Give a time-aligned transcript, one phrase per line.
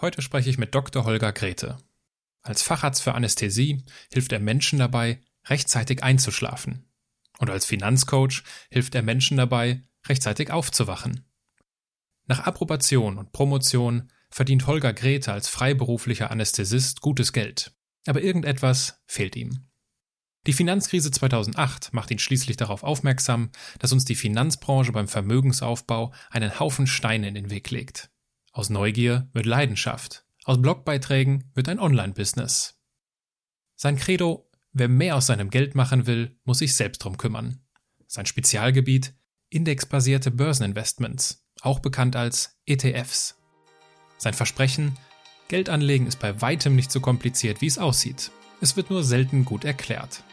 [0.00, 1.04] Heute spreche ich mit Dr.
[1.04, 1.76] Holger Grete.
[2.42, 6.88] Als Facharzt für Anästhesie hilft er Menschen dabei, rechtzeitig einzuschlafen.
[7.38, 11.24] Und als Finanzcoach hilft er Menschen dabei, rechtzeitig aufzuwachen.
[12.26, 17.72] Nach Approbation und Promotion verdient Holger Grete als freiberuflicher Anästhesist gutes Geld.
[18.06, 19.68] Aber irgendetwas fehlt ihm.
[20.46, 26.60] Die Finanzkrise 2008 macht ihn schließlich darauf aufmerksam, dass uns die Finanzbranche beim Vermögensaufbau einen
[26.60, 28.10] Haufen Steine in den Weg legt.
[28.52, 30.24] Aus Neugier wird Leidenschaft.
[30.44, 32.80] Aus Blogbeiträgen wird ein Online-Business.
[33.76, 37.60] Sein Credo, wer mehr aus seinem Geld machen will, muss sich selbst drum kümmern.
[38.06, 39.14] Sein Spezialgebiet,
[39.50, 43.36] indexbasierte Börseninvestments, auch bekannt als ETFs.
[44.16, 44.96] Sein Versprechen,
[45.48, 48.30] Geld anlegen ist bei weitem nicht so kompliziert, wie es aussieht.
[48.60, 50.24] Es wird nur selten gut erklärt.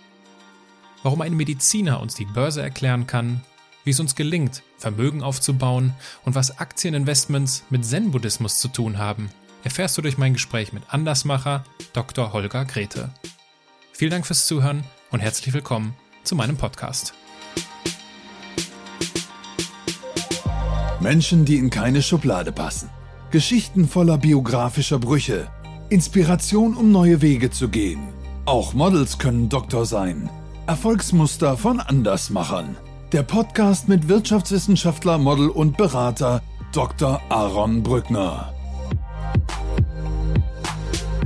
[1.03, 3.43] Warum ein Mediziner uns die Börse erklären kann,
[3.85, 5.93] wie es uns gelingt, Vermögen aufzubauen
[6.25, 9.29] und was Aktieninvestments mit Zen-Buddhismus zu tun haben,
[9.63, 11.63] erfährst du durch mein Gespräch mit Andersmacher
[11.93, 12.33] Dr.
[12.33, 13.09] Holger Grete.
[13.93, 17.13] Vielen Dank fürs Zuhören und herzlich willkommen zu meinem Podcast.
[20.99, 22.89] Menschen, die in keine Schublade passen.
[23.29, 25.47] Geschichten voller biografischer Brüche.
[25.89, 28.07] Inspiration, um neue Wege zu gehen.
[28.45, 30.29] Auch Models können Doktor sein.
[30.65, 32.75] Erfolgsmuster von Andersmachern.
[33.15, 37.21] Der Podcast mit Wirtschaftswissenschaftler, Model und Berater Dr.
[37.29, 38.53] Aaron Brückner.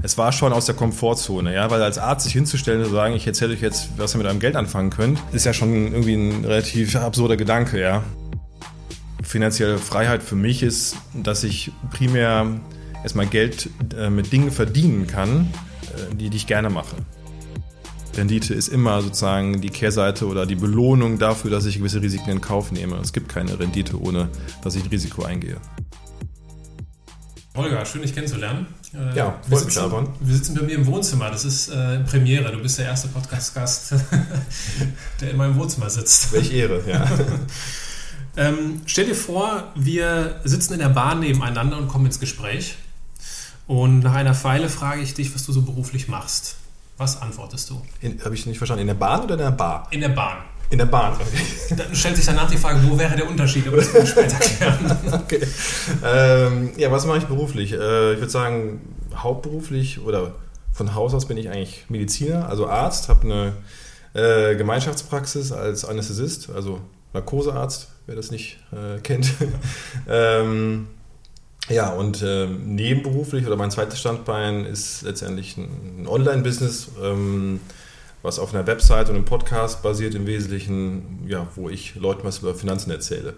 [0.04, 3.16] Es war schon aus der Komfortzone, ja, weil als Arzt sich hinzustellen und zu sagen,
[3.16, 6.14] ich erzähle euch jetzt, was ihr mit eurem Geld anfangen könnt, ist ja schon irgendwie
[6.14, 8.04] ein relativ absurder Gedanke, ja.
[9.24, 12.60] Finanzielle Freiheit für mich ist, dass ich primär
[13.02, 13.68] erstmal Geld
[13.98, 15.52] äh, mit Dingen verdienen kann,
[15.96, 16.98] äh, die, die ich gerne mache.
[18.20, 22.42] Rendite ist immer sozusagen die Kehrseite oder die Belohnung dafür, dass ich gewisse Risiken in
[22.42, 22.98] Kauf nehme.
[22.98, 24.30] Es gibt keine Rendite, ohne
[24.62, 25.58] dass ich ein Risiko eingehe.
[27.56, 28.68] Holger, schön dich kennenzulernen.
[28.94, 31.30] Äh, ja, wir sitzen, wir sitzen bei mir im Wohnzimmer.
[31.30, 32.52] Das ist äh, Premiere.
[32.52, 33.96] Du bist der erste Podcast-Gast,
[35.22, 36.34] der in meinem Wohnzimmer sitzt.
[36.34, 37.10] Welch Ehre, ja.
[38.38, 42.76] ähm, stell dir vor, wir sitzen in der Bahn nebeneinander und kommen ins Gespräch.
[43.66, 46.58] Und nach einer Pfeile frage ich dich, was du so beruflich machst.
[47.00, 47.82] Was antwortest du?
[48.26, 48.82] Habe ich nicht verstanden.
[48.82, 49.88] In der Bahn oder in der Bar?
[49.90, 50.40] In der Bahn.
[50.70, 51.14] In der Bahn.
[51.14, 51.76] Okay.
[51.78, 53.66] Dann stellt sich danach die Frage, wo wäre der Unterschied?
[53.68, 54.98] Aber das kann ich später erklären.
[55.14, 55.48] okay.
[56.04, 57.72] Ähm, ja, was mache ich beruflich?
[57.72, 58.82] Äh, ich würde sagen,
[59.16, 60.36] hauptberuflich oder
[60.74, 63.54] von Haus aus bin ich eigentlich Mediziner, also Arzt, habe eine
[64.14, 66.82] äh, Gemeinschaftspraxis als Anästhesist, also
[67.14, 69.32] Narkosearzt, wer das nicht äh, kennt.
[70.10, 70.88] ähm,
[71.70, 77.60] ja, und äh, nebenberuflich oder mein zweites Standbein ist letztendlich ein, Online-Business, ähm,
[78.22, 82.40] was auf einer Website und einem Podcast basiert im Wesentlichen, ja, wo ich Leuten was
[82.40, 83.36] über Finanzen erzähle.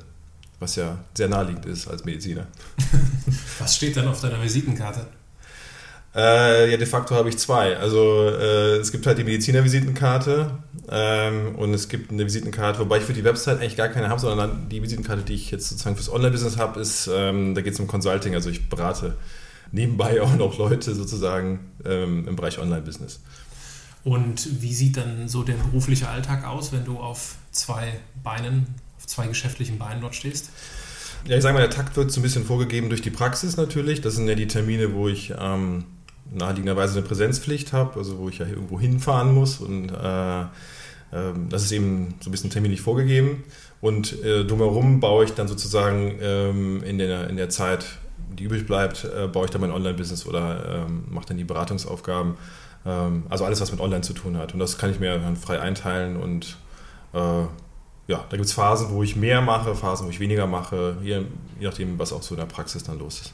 [0.59, 2.47] Was ja sehr naheliegend ist als Mediziner.
[3.59, 5.05] was steht dann auf deiner Visitenkarte?
[6.13, 7.77] Äh, ja, de facto habe ich zwei.
[7.77, 10.51] Also äh, es gibt halt die Mediziner-Visitenkarte
[10.89, 14.19] ähm, und es gibt eine Visitenkarte, wobei ich für die Website eigentlich gar keine habe,
[14.19, 17.79] sondern die Visitenkarte, die ich jetzt sozusagen fürs Online-Business habe, ist, ähm, da geht es
[17.79, 18.35] um Consulting.
[18.35, 19.15] Also ich berate
[19.71, 23.21] nebenbei auch noch Leute sozusagen ähm, im Bereich Online-Business.
[24.03, 28.65] Und wie sieht dann so der berufliche Alltag aus, wenn du auf zwei Beinen,
[28.97, 30.49] auf zwei geschäftlichen Beinen dort stehst?
[31.25, 34.01] Ja, ich sage mal, der Takt wird so ein bisschen vorgegeben durch die Praxis natürlich.
[34.01, 35.85] Das sind ja die Termine, wo ich ähm,
[36.31, 40.41] naheliegenderweise eine Präsenzpflicht habe, also wo ich ja irgendwo hinfahren muss und äh,
[41.11, 43.43] äh, das ist eben so ein bisschen terminlich vorgegeben.
[43.81, 47.85] Und äh, drumherum baue ich dann sozusagen ähm, in, der, in der Zeit,
[48.37, 52.35] die übrig bleibt, äh, baue ich dann mein Online-Business oder ähm, mache dann die Beratungsaufgaben.
[52.85, 54.53] Ähm, also alles, was mit Online zu tun hat.
[54.53, 56.57] Und das kann ich mir dann frei einteilen und
[57.13, 57.43] äh,
[58.07, 61.21] ja, da gibt es Phasen, wo ich mehr mache, Phasen, wo ich weniger mache, je,
[61.59, 63.33] je nachdem, was auch so in der Praxis dann los ist.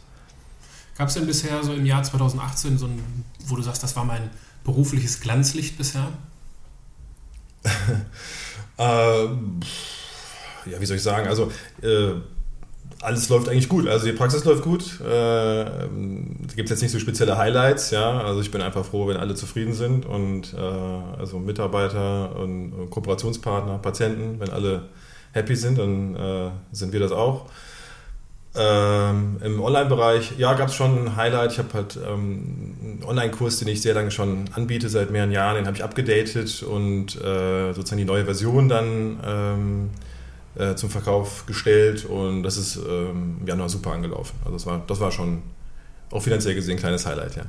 [0.98, 4.04] Gab es denn bisher so im Jahr 2018 so ein, wo du sagst, das war
[4.04, 4.30] mein
[4.64, 6.08] berufliches Glanzlicht bisher?
[8.78, 11.28] äh, ja, wie soll ich sagen?
[11.28, 12.14] Also, äh,
[13.02, 13.88] alles läuft eigentlich gut.
[13.88, 15.00] Also die Praxis läuft gut.
[15.02, 15.64] Äh,
[16.48, 18.22] es gibt jetzt nicht so spezielle Highlights, ja.
[18.22, 22.90] Also ich bin einfach froh, wenn alle zufrieden sind und äh, also Mitarbeiter und, und,
[22.90, 24.90] Kooperationspartner, Patienten, wenn alle
[25.34, 27.46] happy sind, dann äh, sind wir das auch.
[28.56, 31.52] Ähm, Im Online-Bereich, ja, gab es schon ein Highlight.
[31.52, 35.56] Ich habe halt ähm, einen Online-Kurs, den ich sehr lange schon anbiete, seit mehreren Jahren,
[35.58, 39.90] den habe ich abgedatet und äh, sozusagen die neue Version dann ähm,
[40.56, 44.36] äh, zum Verkauf gestellt und das ist ähm, im Januar super angelaufen.
[44.44, 45.44] Also das war, das war schon
[46.10, 47.44] auch finanziell gesehen ein kleines Highlight, ja.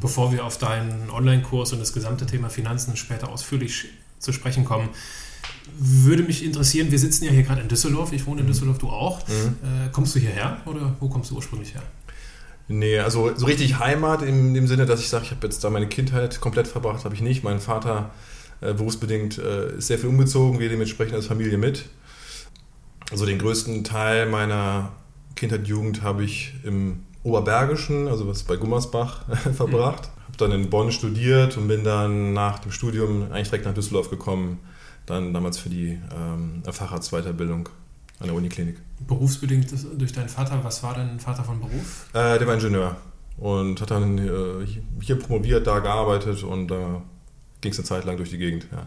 [0.00, 3.86] Bevor wir auf deinen Online-Kurs und das gesamte Thema Finanzen später ausführlich
[4.18, 4.88] zu sprechen kommen,
[5.78, 8.50] würde mich interessieren, wir sitzen ja hier gerade in Düsseldorf, ich wohne in mhm.
[8.50, 9.26] Düsseldorf, du auch.
[9.28, 9.34] Mhm.
[9.34, 11.82] Äh, kommst du hierher oder wo kommst du ursprünglich her?
[12.68, 15.70] Nee, also so richtig Heimat in dem Sinne, dass ich sage, ich habe jetzt da
[15.70, 17.42] meine Kindheit komplett verbracht, habe ich nicht.
[17.42, 18.10] Mein Vater
[18.60, 21.86] äh, berufsbedingt äh, ist sehr viel umgezogen, wir dementsprechend als Familie mit.
[23.10, 24.92] Also den größten Teil meiner
[25.34, 29.24] Kindheit, Jugend habe ich im Oberbergischen, also was bei Gummersbach,
[29.56, 30.04] verbracht.
[30.04, 30.22] Mhm.
[30.26, 34.10] Habe dann in Bonn studiert und bin dann nach dem Studium eigentlich direkt nach Düsseldorf
[34.10, 34.60] gekommen,
[35.08, 37.68] dann damals für die ähm, Facharztweiterbildung
[38.20, 38.76] an der Uniklinik.
[39.06, 42.06] Berufsbedingt durch deinen Vater, was war dein Vater von Beruf?
[42.12, 42.96] Äh, der war Ingenieur
[43.38, 44.66] und hat dann äh,
[45.00, 47.00] hier promoviert, da gearbeitet und da äh,
[47.60, 48.66] ging es eine Zeit lang durch die Gegend.
[48.72, 48.86] Ja.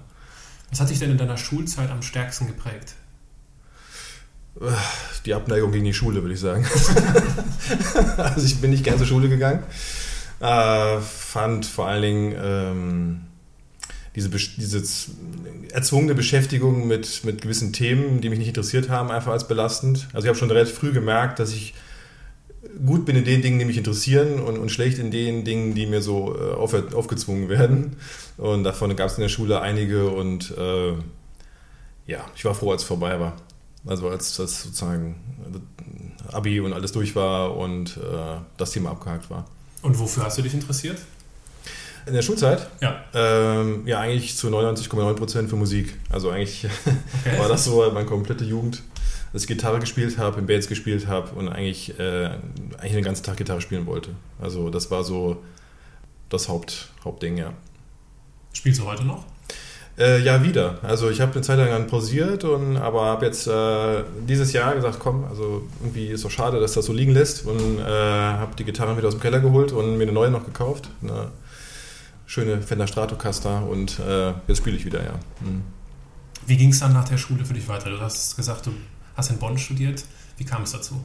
[0.69, 2.95] Was hat dich denn in deiner Schulzeit am stärksten geprägt?
[4.59, 4.65] Äh,
[5.25, 6.65] die Abneigung gegen die Schule, würde ich sagen.
[8.17, 9.63] also ich bin nicht gern zur Schule gegangen.
[10.39, 13.21] Äh, fand vor allen Dingen ähm,
[14.15, 14.83] diese, diese
[15.71, 20.07] erzwungene Beschäftigung mit, mit gewissen Themen, die mich nicht interessiert haben, einfach als belastend.
[20.13, 21.73] Also ich habe schon relativ früh gemerkt, dass ich
[22.85, 25.85] gut bin in den Dingen, die mich interessieren und, und schlecht in den Dingen, die
[25.85, 27.95] mir so äh, auf, aufgezwungen werden.
[28.37, 30.93] Und davon gab es in der Schule einige und äh,
[32.07, 33.37] ja, ich war froh, als es vorbei war.
[33.85, 35.15] Also als das sozusagen
[36.31, 39.45] Abi und alles durch war und äh, das Thema abgehakt war.
[39.81, 40.99] Und wofür hast du dich interessiert?
[42.05, 42.67] In der Schulzeit?
[42.81, 43.03] Ja.
[43.13, 45.97] Ähm, ja, eigentlich zu 99,9 Prozent für Musik.
[46.09, 46.67] Also eigentlich
[47.25, 47.39] okay.
[47.39, 48.81] war das so meine komplette Jugend,
[49.33, 52.29] dass ich Gitarre gespielt habe, in Bands gespielt habe und eigentlich, äh,
[52.77, 54.09] eigentlich den ganzen Tag Gitarre spielen wollte.
[54.41, 55.41] Also das war so
[56.29, 57.53] das Haupt, Hauptding, ja.
[58.53, 59.25] Spielst du heute noch?
[59.97, 60.79] Äh, ja, wieder.
[60.81, 64.73] Also ich habe eine Zeit lang dann pausiert, und, aber habe jetzt äh, dieses Jahr
[64.73, 68.55] gesagt, komm, also irgendwie ist doch schade, dass das so liegen lässt und äh, habe
[68.57, 70.89] die Gitarren wieder aus dem Keller geholt und mir eine neue noch gekauft.
[71.03, 71.27] Eine
[72.31, 75.15] schöne Fender Stratocaster und äh, jetzt spiele ich wieder, ja.
[75.41, 75.63] Mhm.
[76.47, 77.89] Wie ging es dann nach der Schule für dich weiter?
[77.89, 78.71] Du hast gesagt, du
[79.17, 80.05] hast in Bonn studiert.
[80.37, 81.03] Wie kam es dazu?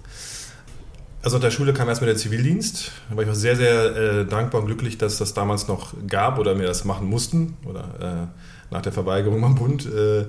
[1.23, 2.93] Also nach der Schule kam erstmal der Zivildienst.
[3.11, 6.39] Da war ich auch sehr, sehr äh, dankbar und glücklich, dass das damals noch gab
[6.39, 9.85] oder mir das machen mussten oder äh, nach der Verweigerung am Bund.
[9.85, 10.27] Äh,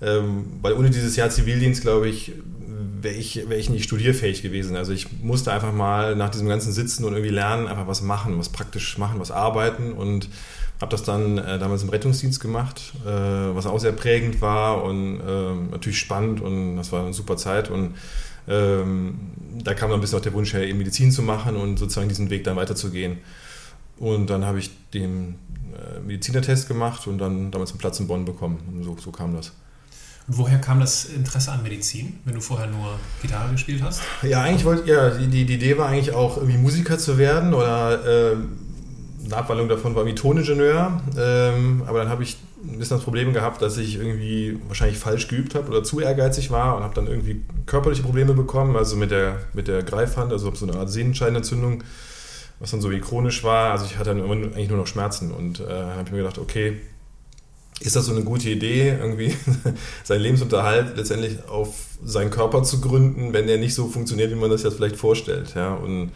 [0.00, 2.32] ähm, weil ohne dieses Jahr Zivildienst, glaube ich,
[3.02, 4.76] wäre ich, wär ich nicht studierfähig gewesen.
[4.76, 8.38] Also ich musste einfach mal nach diesem ganzen Sitzen und irgendwie lernen, einfach was machen,
[8.38, 10.28] was praktisch machen, was arbeiten und
[10.80, 15.20] habe das dann äh, damals im Rettungsdienst gemacht, äh, was auch sehr prägend war und
[15.20, 17.94] äh, natürlich spannend und das war eine super Zeit und
[18.48, 19.18] ähm,
[19.62, 22.08] da kam dann ein bisschen auch der Wunsch her, eben Medizin zu machen und sozusagen
[22.08, 23.18] diesen Weg dann weiterzugehen.
[23.98, 25.36] Und dann habe ich den
[25.74, 28.58] äh, Medizinertest gemacht und dann damals einen Platz in Bonn bekommen.
[28.72, 29.52] Und so, so kam das.
[30.32, 34.00] Woher kam das Interesse an Medizin, wenn du vorher nur Gitarre gespielt hast?
[34.22, 38.30] Ja, eigentlich wollte ja, die, die Idee war eigentlich auch irgendwie Musiker zu werden oder
[38.32, 38.36] äh,
[39.24, 41.00] eine Abwandlung davon war wie Toningenieur.
[41.18, 45.26] Ähm, aber dann habe ich ein bisschen das Problem gehabt, dass ich irgendwie wahrscheinlich falsch
[45.26, 49.10] geübt habe oder zu ehrgeizig war und habe dann irgendwie körperliche Probleme bekommen, also mit
[49.10, 51.82] der, mit der Greifhand, also so eine Art Sehnenscheidenentzündung,
[52.60, 53.72] was dann so wie chronisch war.
[53.72, 56.76] Also ich hatte dann eigentlich nur noch Schmerzen und äh, habe mir gedacht, okay,
[57.80, 59.34] ist das so eine gute Idee, irgendwie
[60.04, 61.74] seinen Lebensunterhalt letztendlich auf
[62.04, 65.54] seinen Körper zu gründen, wenn der nicht so funktioniert, wie man das jetzt vielleicht vorstellt.
[65.54, 65.74] Ja?
[65.74, 66.12] Und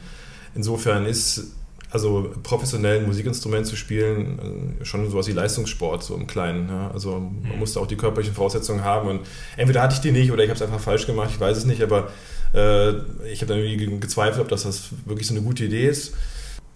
[0.54, 1.52] insofern ist
[1.90, 6.68] also professionell ein Musikinstrument zu spielen schon sowas wie Leistungssport, so im Kleinen.
[6.68, 6.90] Ja?
[6.92, 7.58] Also man mhm.
[7.58, 9.20] musste auch die körperlichen Voraussetzungen haben und
[9.56, 11.64] entweder hatte ich die nicht oder ich habe es einfach falsch gemacht, ich weiß es
[11.64, 12.10] nicht, aber
[12.52, 12.90] äh,
[13.32, 16.14] ich habe dann irgendwie gezweifelt, ob das, das wirklich so eine gute Idee ist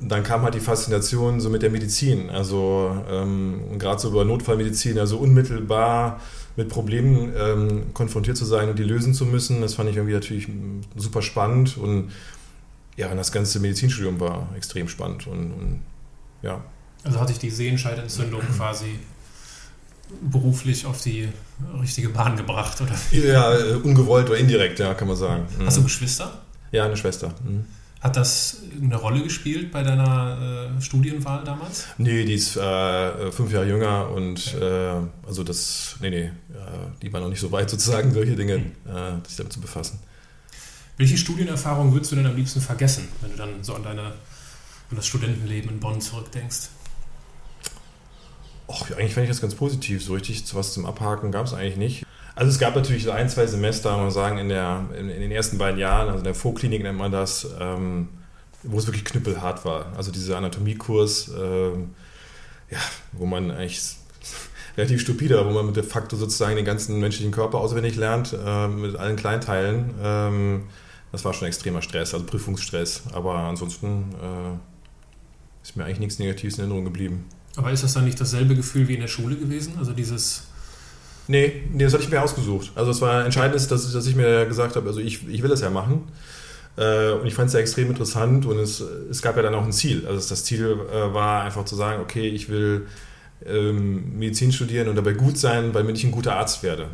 [0.00, 4.98] dann kam halt die Faszination so mit der Medizin, also ähm, gerade so über Notfallmedizin,
[4.98, 6.20] also unmittelbar
[6.56, 9.60] mit Problemen ähm, konfrontiert zu sein und die lösen zu müssen.
[9.60, 10.48] Das fand ich irgendwie natürlich
[10.96, 12.12] super spannend und
[12.96, 15.82] ja, und das ganze Medizinstudium war extrem spannend und, und
[16.42, 16.62] ja.
[17.04, 18.98] Also hatte ich die Sehenscheidentzündung quasi
[20.22, 21.28] beruflich auf die
[21.80, 22.94] richtige Bahn gebracht, oder?
[23.10, 25.46] Ja, äh, ungewollt oder indirekt, ja, kann man sagen.
[25.64, 26.42] Hast du Geschwister?
[26.72, 27.34] Ja, eine Schwester.
[27.44, 27.66] Mhm.
[28.00, 31.86] Hat das eine Rolle gespielt bei deiner äh, Studienwahl damals?
[31.98, 34.92] Nee, die ist äh, fünf Jahre jünger und äh,
[35.26, 36.30] also das, nee, nee,
[37.02, 39.24] die war noch nicht so weit sozusagen, solche Dinge, mhm.
[39.26, 39.98] sich damit zu befassen.
[40.96, 44.96] Welche Studienerfahrung würdest du denn am liebsten vergessen, wenn du dann so an, deine, an
[44.96, 46.70] das Studentenleben in Bonn zurückdenkst?
[48.68, 50.04] Och, eigentlich fände ich das ganz positiv.
[50.04, 52.06] So richtig was zum Abhaken gab es eigentlich nicht.
[52.38, 55.20] Also es gab natürlich so ein, zwei Semester, muss man sagen, in, der, in, in,
[55.22, 58.10] den ersten beiden Jahren, also in der Vorklinik nennt man das, ähm,
[58.62, 59.86] wo es wirklich knüppelhart war.
[59.96, 61.96] Also dieser Anatomiekurs, ähm,
[62.70, 62.78] ja,
[63.10, 63.96] wo man eigentlich
[64.76, 68.68] relativ stupide, wo man mit de facto sozusagen den ganzen menschlichen Körper auswendig lernt, äh,
[68.68, 69.94] mit allen Kleinteilen.
[70.00, 70.62] Ähm,
[71.10, 73.02] das war schon extremer Stress, also Prüfungsstress.
[73.14, 77.24] Aber ansonsten äh, ist mir eigentlich nichts Negatives in Erinnerung geblieben.
[77.56, 79.72] Aber ist das dann nicht dasselbe Gefühl wie in der Schule gewesen?
[79.80, 80.47] Also dieses
[81.28, 82.72] Nee, nee, das hatte ich mir ausgesucht.
[82.74, 85.50] Also es war entscheidend, ist, dass, dass ich mir gesagt habe, also ich, ich will
[85.50, 86.08] das ja machen.
[86.76, 89.64] Äh, und ich fand es ja extrem interessant und es, es gab ja dann auch
[89.64, 90.06] ein Ziel.
[90.06, 92.86] Also das Ziel äh, war einfach zu sagen, okay, ich will
[93.46, 96.88] ähm, Medizin studieren und dabei gut sein, weil ich ein guter Arzt werde.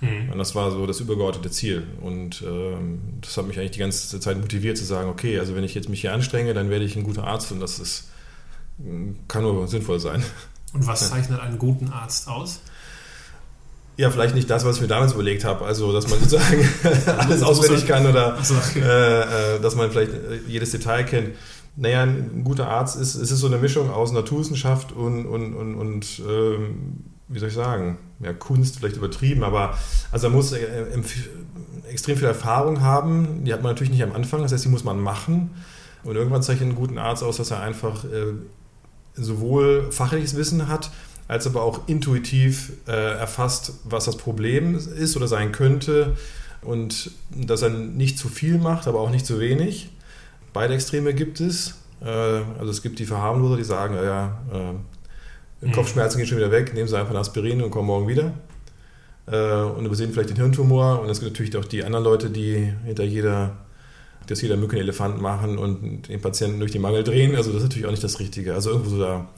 [0.00, 0.30] Mhm.
[0.30, 1.84] Und das war so das übergeordnete Ziel.
[2.00, 5.64] Und ähm, das hat mich eigentlich die ganze Zeit motiviert zu sagen, okay, also wenn
[5.64, 8.10] ich jetzt mich hier anstrenge, dann werde ich ein guter Arzt und das ist,
[9.26, 10.22] kann nur sinnvoll sein.
[10.72, 12.60] Und was zeichnet einen guten Arzt aus?
[14.02, 15.64] Ja, vielleicht nicht das, was ich mir damals überlegt habe.
[15.64, 16.68] Also, dass man sozusagen
[17.18, 18.36] alles auswendig kann oder
[18.74, 21.36] äh, äh, dass man vielleicht äh, jedes Detail kennt.
[21.76, 25.76] Naja, ein guter Arzt ist, es ist so eine Mischung aus Naturwissenschaft und, und, und,
[25.76, 29.78] und ähm, wie soll ich sagen, ja, Kunst vielleicht übertrieben, aber
[30.10, 30.58] also er muss äh,
[31.88, 33.44] extrem viel Erfahrung haben.
[33.44, 35.50] Die hat man natürlich nicht am Anfang, das heißt, die muss man machen.
[36.02, 38.32] Und irgendwann zeichnet einen guten Arzt aus, dass er einfach äh,
[39.14, 40.90] sowohl fachliches Wissen hat,
[41.28, 46.16] als aber auch intuitiv äh, erfasst, was das Problem ist oder sein könnte
[46.62, 49.90] und dass er nicht zu viel macht, aber auch nicht zu wenig.
[50.52, 51.74] Beide Extreme gibt es.
[52.02, 55.72] Äh, also es gibt die Verharmloser, die sagen, ja, äh, mhm.
[55.72, 58.32] Kopfschmerzen gehen schon wieder weg, nehmen Sie einfach ein Aspirin und kommen morgen wieder.
[59.26, 61.00] Äh, und übersehen vielleicht den Hirntumor.
[61.00, 63.56] Und es gibt natürlich auch die anderen Leute, die hinter jeder
[64.26, 67.34] dass jeder Mücke einen Elefant machen und den Patienten durch die Mangel drehen.
[67.36, 68.54] Also das ist natürlich auch nicht das Richtige.
[68.54, 69.28] Also irgendwo so da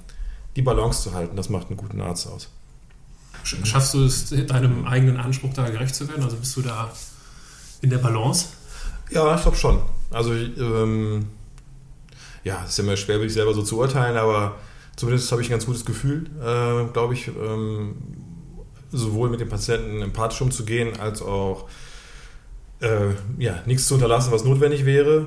[0.56, 2.48] die Balance zu halten, das macht einen guten Arzt aus.
[3.42, 6.22] Schaffst du es, deinem eigenen Anspruch da gerecht zu werden?
[6.22, 6.90] Also bist du da
[7.82, 8.46] in der Balance?
[9.10, 9.80] Ja, ich glaube schon.
[10.10, 11.26] Also, ähm,
[12.42, 14.56] ja, es ist ja immer schwer, sich selber so zu urteilen, aber
[14.96, 17.96] zumindest habe ich ein ganz gutes Gefühl, äh, glaube ich, ähm,
[18.90, 21.68] sowohl mit den Patienten empathisch umzugehen, als auch
[22.80, 25.26] äh, ja, nichts zu unterlassen, was notwendig wäre.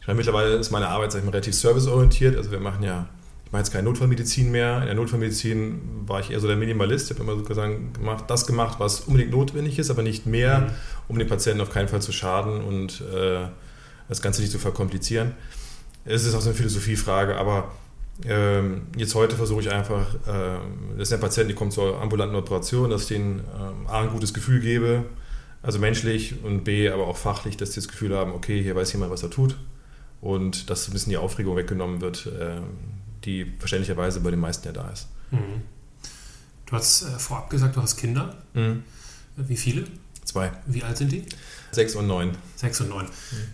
[0.00, 2.36] Ich meine, mittlerweile ist meine Arbeit sag ich mal, relativ serviceorientiert.
[2.36, 3.08] Also wir machen ja
[3.52, 4.80] mache jetzt keine Notfallmedizin mehr.
[4.80, 7.10] In der Notfallmedizin war ich eher so der Minimalist.
[7.10, 10.70] Ich habe immer sozusagen gemacht, das gemacht, was unbedingt notwendig ist, aber nicht mehr, mhm.
[11.08, 13.46] um den Patienten auf keinen Fall zu schaden und äh,
[14.08, 15.32] das Ganze nicht zu verkomplizieren.
[16.04, 17.70] Es ist auch so eine Philosophiefrage, aber
[18.24, 20.58] ähm, jetzt heute versuche ich einfach, äh,
[20.96, 24.10] das sind ja Patienten, die kommen zur ambulanten Operation, dass ich denen äh, A, ein
[24.10, 25.04] gutes Gefühl gebe,
[25.62, 28.92] also menschlich und B, aber auch fachlich, dass sie das Gefühl haben, okay, hier weiß
[28.94, 29.56] jemand, was er tut
[30.22, 32.30] und dass ein bisschen die Aufregung weggenommen wird.
[33.22, 35.08] Äh, die verständlicherweise bei den meisten ja da ist.
[35.30, 35.62] Mhm.
[36.66, 38.36] Du hast äh, vorab gesagt, du hast Kinder.
[38.54, 38.82] Mhm.
[39.36, 39.84] Wie viele?
[40.24, 40.52] Zwei.
[40.66, 41.24] Wie alt sind die?
[41.72, 42.32] Sechs und neun.
[42.56, 43.06] Sechs und neun.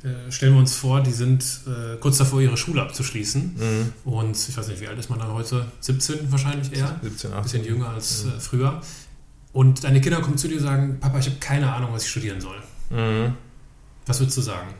[0.02, 0.10] Mhm.
[0.10, 3.56] Äh, stellen wir uns vor, die sind äh, kurz davor, ihre Schule abzuschließen.
[3.56, 3.92] Mhm.
[4.04, 5.66] Und ich weiß nicht, wie alt ist man dann heute?
[5.80, 6.98] 17 wahrscheinlich eher?
[7.02, 7.32] 17, 18.
[7.32, 8.30] Ein bisschen jünger als mhm.
[8.32, 8.80] äh, früher.
[9.52, 12.10] Und deine Kinder kommen zu dir und sagen, Papa, ich habe keine Ahnung, was ich
[12.10, 12.58] studieren soll.
[12.90, 13.34] Mhm.
[14.06, 14.74] Was würdest du sagen?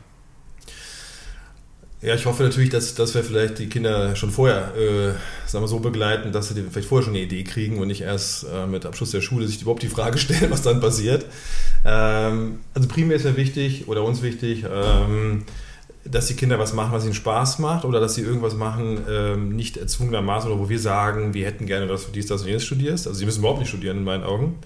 [2.01, 5.11] Ja, ich hoffe natürlich, dass, dass wir vielleicht die Kinder schon vorher äh,
[5.45, 8.45] sagen wir so begleiten, dass sie vielleicht vorher schon eine Idee kriegen und nicht erst
[8.45, 11.25] äh, mit Abschluss der Schule sich überhaupt die Frage stellen, was dann passiert.
[11.83, 15.43] Ähm, also primär ist ja wichtig oder uns wichtig, ähm,
[16.05, 19.55] dass die Kinder was machen, was ihnen Spaß macht oder dass sie irgendwas machen, ähm,
[19.57, 22.63] nicht erzwungenermaßen oder wo wir sagen, wir hätten gerne, dass du dies, das und jenes
[22.63, 23.07] studierst.
[23.07, 24.59] Also sie müssen überhaupt nicht studieren in meinen Augen.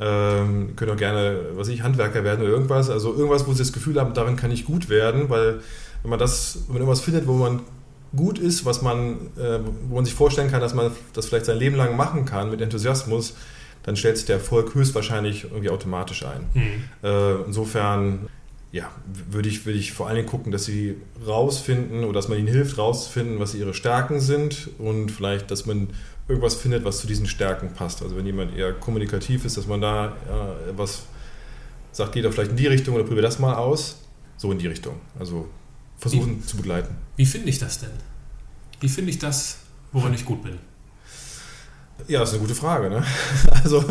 [0.00, 2.88] Ähm, können auch gerne, was ich, Handwerker werden oder irgendwas.
[2.88, 5.60] Also irgendwas, wo sie das Gefühl haben, darin kann ich gut werden, weil
[6.02, 7.60] wenn man das, wenn man irgendwas findet, wo man
[8.16, 11.58] gut ist, was man, äh, wo man sich vorstellen kann, dass man das vielleicht sein
[11.58, 13.34] Leben lang machen kann mit Enthusiasmus,
[13.82, 16.46] dann stellt sich der Erfolg höchstwahrscheinlich irgendwie automatisch ein.
[16.54, 16.84] Mhm.
[17.02, 18.28] Äh, insofern
[18.70, 18.90] ja,
[19.30, 22.48] würde ich, würde ich vor allen Dingen gucken, dass sie rausfinden oder dass man ihnen
[22.48, 25.88] hilft, rauszufinden, was ihre Stärken sind und vielleicht, dass man
[26.28, 28.02] irgendwas findet, was zu diesen Stärken passt.
[28.02, 31.04] Also wenn jemand eher kommunikativ ist, dass man da ja, was
[31.92, 34.02] sagt, geht doch vielleicht in die Richtung oder probier das mal aus.
[34.36, 34.96] So in die Richtung.
[35.18, 35.48] Also
[35.98, 36.94] versuchen wie, zu begleiten.
[37.16, 37.90] Wie finde ich das denn?
[38.80, 39.58] Wie finde ich das,
[39.92, 40.58] woran ich gut bin?
[42.06, 42.88] Ja, das ist eine gute Frage.
[42.88, 43.04] Ne?
[43.64, 43.84] Also,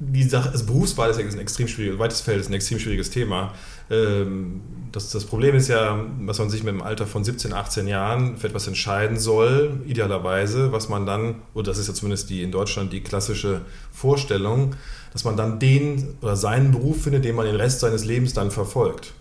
[0.00, 3.52] die Sache, also Berufswahl ist ein extrem schwieriges, weites Feld ist ein extrem schwieriges Thema.
[3.90, 7.86] Ähm, das, das Problem ist ja, dass man sich mit dem Alter von 17, 18
[7.86, 12.42] Jahren für etwas entscheiden soll, idealerweise, was man dann, oder das ist ja zumindest die
[12.42, 13.60] in Deutschland die klassische
[13.92, 14.74] Vorstellung,
[15.12, 18.50] dass man dann den oder seinen Beruf findet, den man den Rest seines Lebens dann
[18.50, 19.12] verfolgt.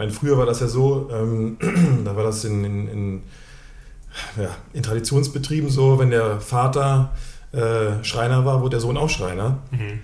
[0.00, 1.58] Meine, früher war das ja so, ähm,
[2.06, 3.22] da war das in, in, in,
[4.40, 7.12] ja, in, Traditionsbetrieben so, wenn der Vater
[7.52, 9.58] äh, Schreiner war, wurde der Sohn auch Schreiner.
[9.70, 9.98] Mhm.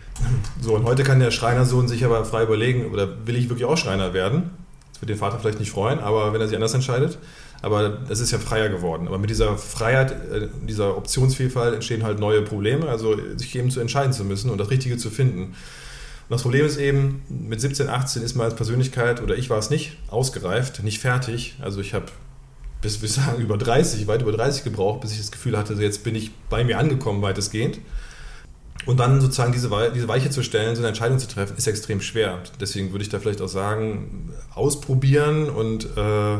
[0.60, 3.78] So, und heute kann der Schreinersohn sich aber frei überlegen, oder will ich wirklich auch
[3.78, 4.50] Schreiner werden?
[4.92, 7.16] Das wird den Vater vielleicht nicht freuen, aber wenn er sich anders entscheidet.
[7.62, 9.08] Aber das ist ja freier geworden.
[9.08, 13.80] Aber mit dieser Freiheit, äh, dieser Optionsvielfalt entstehen halt neue Probleme, also sich eben zu
[13.80, 15.54] entscheiden zu müssen und das Richtige zu finden.
[16.28, 19.58] Und das Problem ist eben, mit 17, 18 ist man als Persönlichkeit, oder ich war
[19.58, 21.54] es nicht, ausgereift, nicht fertig.
[21.60, 22.06] Also ich habe
[22.82, 26.02] bis, wir sagen, über 30, weit über 30 gebraucht, bis ich das Gefühl hatte, jetzt
[26.02, 27.78] bin ich bei mir angekommen, weitestgehend.
[28.86, 32.00] Und dann sozusagen diese, diese Weiche zu stellen, so eine Entscheidung zu treffen, ist extrem
[32.00, 32.38] schwer.
[32.60, 36.38] Deswegen würde ich da vielleicht auch sagen, ausprobieren und äh,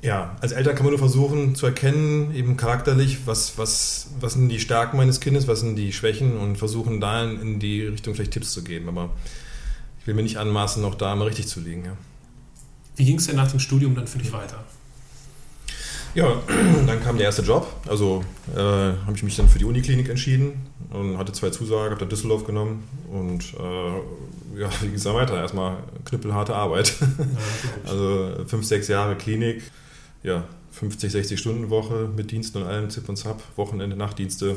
[0.00, 4.48] ja, als Eltern kann man nur versuchen zu erkennen, eben charakterlich, was, was, was sind
[4.48, 8.32] die Stärken meines Kindes, was sind die Schwächen und versuchen da in, die Richtung vielleicht
[8.32, 8.88] Tipps zu geben.
[8.88, 9.10] Aber
[10.00, 11.84] ich will mir nicht anmaßen, noch da mal richtig zu liegen.
[11.84, 11.96] Ja.
[12.96, 14.64] Wie ging es denn nach dem Studium dann für dich weiter?
[16.14, 16.42] Ja,
[16.86, 17.66] dann kam der erste Job.
[17.88, 18.24] Also
[18.54, 22.08] äh, habe ich mich dann für die Uniklinik entschieden und hatte zwei Zusagen, habe dann
[22.08, 25.36] Düsseldorf genommen und äh, ja, wie ging es dann weiter?
[25.40, 26.94] Erstmal knüppelharte Arbeit.
[27.84, 29.62] Ja, also fünf, sechs Jahre Klinik
[30.22, 34.56] ja, 50, 60 Stunden Woche mit Diensten und allem, Zip und Zap, Wochenende, Nachtdienste.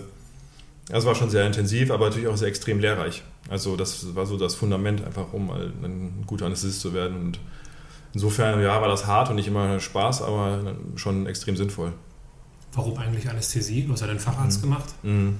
[0.87, 3.23] Das war schon sehr intensiv, aber natürlich auch sehr extrem lehrreich.
[3.49, 7.17] Also das war so das Fundament einfach, um ein guter Anästhesist zu werden.
[7.17, 7.39] Und
[8.13, 11.93] insofern, ja, war das hart und nicht immer Spaß, aber schon extrem sinnvoll.
[12.73, 13.83] Warum eigentlich Anästhesie?
[13.83, 14.61] Du hast ja den Facharzt mhm.
[14.63, 14.89] gemacht.
[15.03, 15.35] Mhm.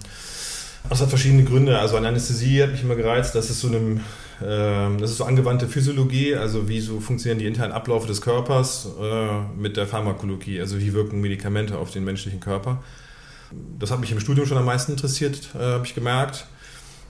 [0.90, 1.78] Das hat verschiedene Gründe.
[1.80, 4.02] Also an Anästhesie hat mich immer gereizt, dass es so einem
[4.42, 9.42] das ist so angewandte Physiologie, also wie so funktionieren die internen Abläufe des Körpers äh,
[9.58, 12.84] mit der Pharmakologie, also wie wirken Medikamente auf den menschlichen Körper.
[13.80, 16.48] Das hat mich im Studium schon am meisten interessiert, äh, habe ich gemerkt.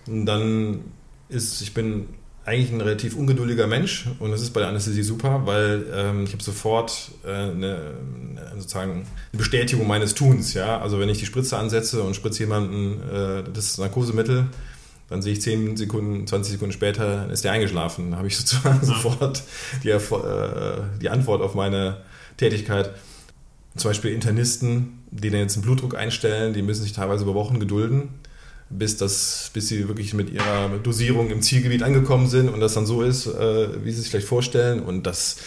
[0.08, 0.82] Und dann
[1.30, 2.08] ist, ich bin
[2.44, 6.34] eigentlich ein relativ ungeduldiger Mensch und das ist bei der Anästhesie super, weil ähm, ich
[6.34, 7.94] habe sofort äh, eine,
[8.58, 10.54] sozusagen eine Bestätigung meines Tuns.
[10.56, 10.80] Ja?
[10.82, 14.48] Also wenn ich die Spritze ansetze und spritze jemanden äh, das Narkosemittel,
[15.12, 18.12] dann sehe ich 10 Sekunden, 20 Sekunden später, ist der eingeschlafen.
[18.12, 18.88] Dann habe ich sozusagen ja.
[18.88, 19.44] sofort
[19.84, 21.98] die, äh, die Antwort auf meine
[22.38, 22.92] Tätigkeit.
[23.76, 27.60] Zum Beispiel Internisten, die dann jetzt einen Blutdruck einstellen, die müssen sich teilweise über Wochen
[27.60, 28.10] gedulden,
[28.70, 32.86] bis, das, bis sie wirklich mit ihrer Dosierung im Zielgebiet angekommen sind und das dann
[32.86, 34.80] so ist, äh, wie sie sich vielleicht vorstellen.
[34.82, 35.38] Und das,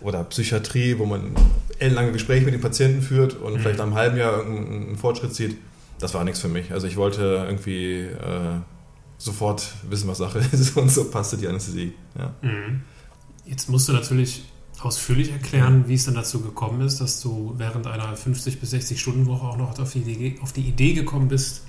[0.00, 1.32] oder Psychiatrie, wo man
[1.80, 3.58] ellenlange Gespräche mit den Patienten führt und mhm.
[3.58, 5.56] vielleicht nach einem halben Jahr irgendeinen Fortschritt sieht,
[5.98, 6.70] das war nichts für mich.
[6.72, 8.60] Also ich wollte irgendwie äh,
[9.18, 11.94] sofort wissen, was Sache ist und so passte die Anästhesie.
[12.16, 12.32] Ja.
[12.40, 12.82] Mhm.
[13.44, 14.44] Jetzt musst du natürlich
[14.80, 19.00] ausführlich erklären, wie es dann dazu gekommen ist, dass du während einer 50 bis 60
[19.00, 21.62] Stunden Woche auch noch auf die, Idee, auf die Idee gekommen bist,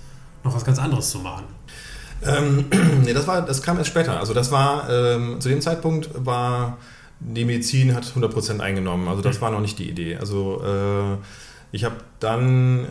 [0.43, 1.45] noch was ganz anderes zu machen.
[2.23, 2.65] Ähm,
[3.03, 4.19] nee, das war, das kam erst später.
[4.19, 6.77] Also das war, ähm, zu dem Zeitpunkt war
[7.19, 9.07] die Medizin hat 100% eingenommen.
[9.07, 9.41] Also das mhm.
[9.41, 10.17] war noch nicht die Idee.
[10.17, 11.17] Also äh,
[11.71, 12.87] ich habe dann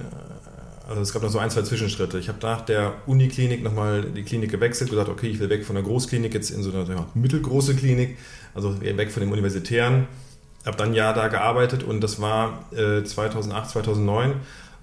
[0.88, 2.18] also es gab noch so ein, zwei Zwischenschritte.
[2.18, 5.74] Ich habe nach der Uniklinik nochmal die Klinik gewechselt, gesagt, okay, ich will weg von
[5.74, 8.16] der Großklinik jetzt in so eine ja, mittelgroße Klinik,
[8.54, 10.08] also weg von dem Universitären.
[10.64, 14.34] Habe dann ein Jahr da gearbeitet und das war äh, 2008, 2009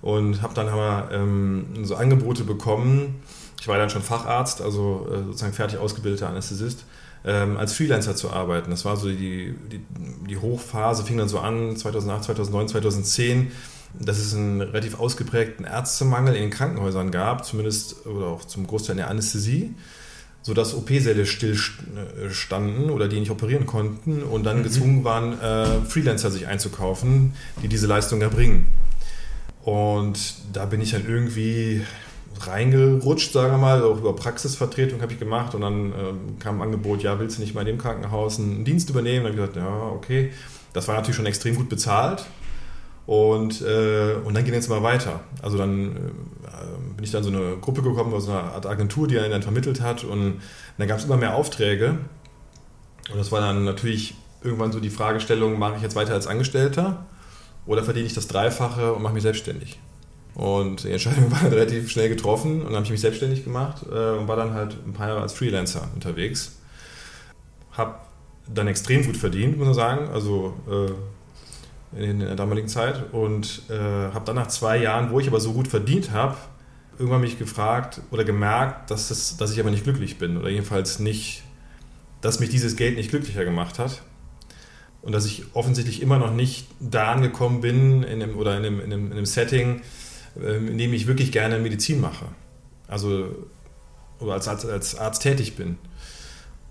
[0.04, 3.22] und habe dann aber ähm, so Angebote bekommen.
[3.60, 6.86] Ich war dann schon Facharzt, also äh, sozusagen fertig ausgebildeter Anästhesist
[7.26, 8.70] ähm, als Freelancer zu arbeiten.
[8.70, 9.82] Das war so die, die,
[10.30, 13.52] die Hochphase, fing dann so an 2008, 2009, 2010
[13.99, 18.93] dass es einen relativ ausgeprägten Ärztemangel in den Krankenhäusern gab, zumindest oder auch zum Großteil
[18.93, 19.73] in der Anästhesie,
[20.41, 24.63] sodass OP-Säle stillstanden oder die nicht operieren konnten und dann mhm.
[24.63, 28.67] gezwungen waren, äh, Freelancer sich einzukaufen, die diese Leistung erbringen.
[29.63, 31.81] Und da bin ich dann irgendwie
[32.41, 36.63] reingerutscht, sagen wir mal, auch über Praxisvertretung habe ich gemacht und dann ähm, kam ein
[36.63, 39.25] Angebot, ja, willst du nicht mal in dem Krankenhaus einen Dienst übernehmen?
[39.25, 40.31] Dann habe ich gesagt, ja, okay.
[40.73, 42.25] Das war natürlich schon extrem gut bezahlt,
[43.08, 45.20] und, äh, und dann ging es mal weiter.
[45.41, 49.20] Also dann äh, bin ich dann so eine Gruppe gekommen, aus einer Art Agentur, die
[49.20, 50.04] einen dann vermittelt hat.
[50.04, 50.41] Und
[50.78, 51.98] dann gab es immer mehr Aufträge.
[53.12, 57.06] Und das war dann natürlich irgendwann so die Fragestellung, mache ich jetzt weiter als Angestellter
[57.65, 59.80] oder verdiene ich das Dreifache und mache mich selbstständig?
[60.34, 64.18] Und die Entscheidung war relativ schnell getroffen und dann habe ich mich selbstständig gemacht äh,
[64.18, 66.58] und war dann halt ein paar Jahre als Freelancer unterwegs.
[67.72, 67.96] Habe
[68.48, 70.10] dann extrem gut verdient, muss man sagen.
[70.10, 70.91] Also äh,
[71.95, 75.53] in der damaligen Zeit und äh, habe dann nach zwei Jahren, wo ich aber so
[75.53, 76.36] gut verdient habe,
[76.97, 80.99] irgendwann mich gefragt oder gemerkt, dass, das, dass ich aber nicht glücklich bin oder jedenfalls
[80.99, 81.43] nicht,
[82.21, 84.01] dass mich dieses Geld nicht glücklicher gemacht hat
[85.01, 88.79] und dass ich offensichtlich immer noch nicht da angekommen bin in einem, oder in einem,
[88.79, 89.81] in einem, in einem Setting,
[90.39, 92.25] äh, in dem ich wirklich gerne Medizin mache.
[92.88, 93.29] Also
[94.19, 95.77] oder als, als, als Arzt tätig bin.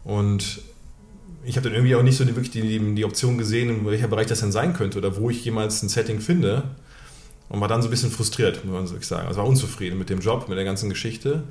[0.04, 0.62] Und
[1.44, 4.08] ich habe dann irgendwie auch nicht so die, wirklich die, die Option gesehen, in welcher
[4.08, 6.64] Bereich das denn sein könnte oder wo ich jemals ein Setting finde.
[7.48, 9.28] Und war dann so ein bisschen frustriert, muss man so sagen.
[9.28, 11.44] Also war unzufrieden mit dem Job, mit der ganzen Geschichte.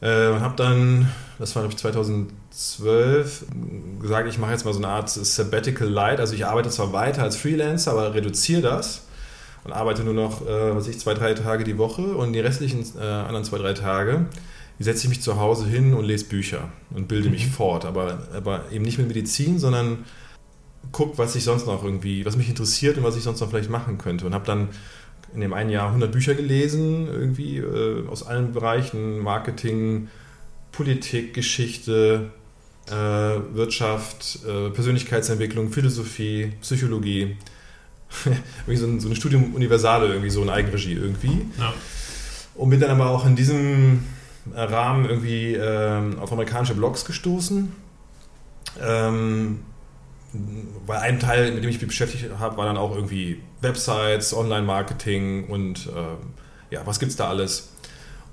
[0.00, 3.44] Äh, habe dann, das war glaube ich 2012,
[4.00, 6.18] gesagt, ich mache jetzt mal so eine Art Sabbatical Light.
[6.18, 9.06] Also ich arbeite zwar weiter als Freelancer, aber reduziere das
[9.64, 12.84] und arbeite nur noch, äh, was ich, zwei, drei Tage die Woche und die restlichen
[12.98, 14.26] äh, anderen zwei, drei Tage
[14.82, 17.32] setze ich mich zu Hause hin und lese Bücher und bilde mhm.
[17.32, 17.84] mich fort.
[17.84, 20.04] Aber, aber eben nicht mit Medizin, sondern
[20.90, 23.70] gucke, was ich sonst noch irgendwie, was mich interessiert und was ich sonst noch vielleicht
[23.70, 24.26] machen könnte.
[24.26, 24.68] Und habe dann
[25.34, 30.08] in dem einen Jahr 100 Bücher gelesen, irgendwie äh, aus allen Bereichen, Marketing,
[30.72, 32.30] Politik, Geschichte,
[32.88, 37.36] äh, Wirtschaft, äh, Persönlichkeitsentwicklung, Philosophie, Psychologie.
[38.66, 41.46] irgendwie so ein, so ein, Studium Universale, irgendwie so in Eigenregie irgendwie.
[41.58, 41.72] Ja.
[42.54, 44.04] Und bin dann aber auch in diesem
[44.54, 47.72] Rahmen irgendwie ähm, auf amerikanische Blogs gestoßen.
[48.80, 49.60] Ähm,
[50.86, 55.46] bei einem Teil, mit dem ich mich beschäftigt habe, war dann auch irgendwie Websites, Online-Marketing
[55.46, 57.70] und äh, ja, was gibt's da alles?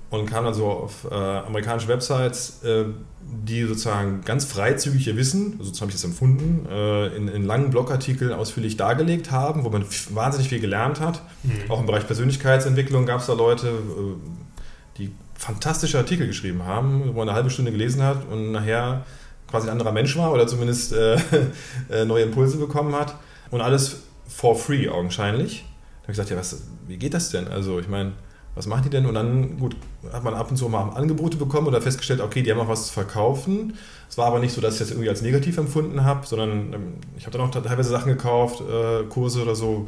[0.08, 2.86] Und kam dann so auf äh, amerikanische Websites, äh,
[3.20, 7.70] die sozusagen ganz freizügig ihr Wissen, so habe ich das empfunden, äh, in, in, langen
[7.70, 11.22] Blogartikeln ausführlich dargelegt haben, wo man wahnsinnig viel gelernt hat.
[11.44, 11.70] Mhm.
[11.70, 17.12] Auch im Bereich Persönlichkeitsentwicklung gab es da Leute, äh, die fantastische Artikel geschrieben haben, wo
[17.18, 19.06] man eine halbe Stunde gelesen hat und nachher
[19.48, 21.16] quasi ein anderer Mensch war oder zumindest äh,
[21.90, 23.14] äh, neue Impulse bekommen hat.
[23.50, 25.64] Und alles for free augenscheinlich.
[26.02, 27.48] Da habe ich gesagt, ja, was, wie geht das denn?
[27.48, 28.12] Also ich meine,
[28.54, 29.06] was machen die denn?
[29.06, 29.76] Und dann, gut,
[30.12, 32.88] hat man ab und zu mal Angebote bekommen oder festgestellt, okay, die haben auch was
[32.88, 33.78] zu verkaufen.
[34.10, 36.94] Es war aber nicht so, dass ich das irgendwie als negativ empfunden habe, sondern ähm,
[37.16, 39.86] ich habe dann auch teilweise Sachen gekauft, äh, Kurse oder so,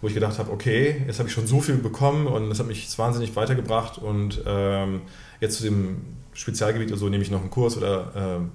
[0.00, 2.66] wo ich gedacht habe, okay, jetzt habe ich schon so viel bekommen und das hat
[2.66, 5.02] mich wahnsinnig weitergebracht und ähm,
[5.40, 8.50] jetzt zu dem Spezialgebiet oder so nehme ich noch einen Kurs oder ähm,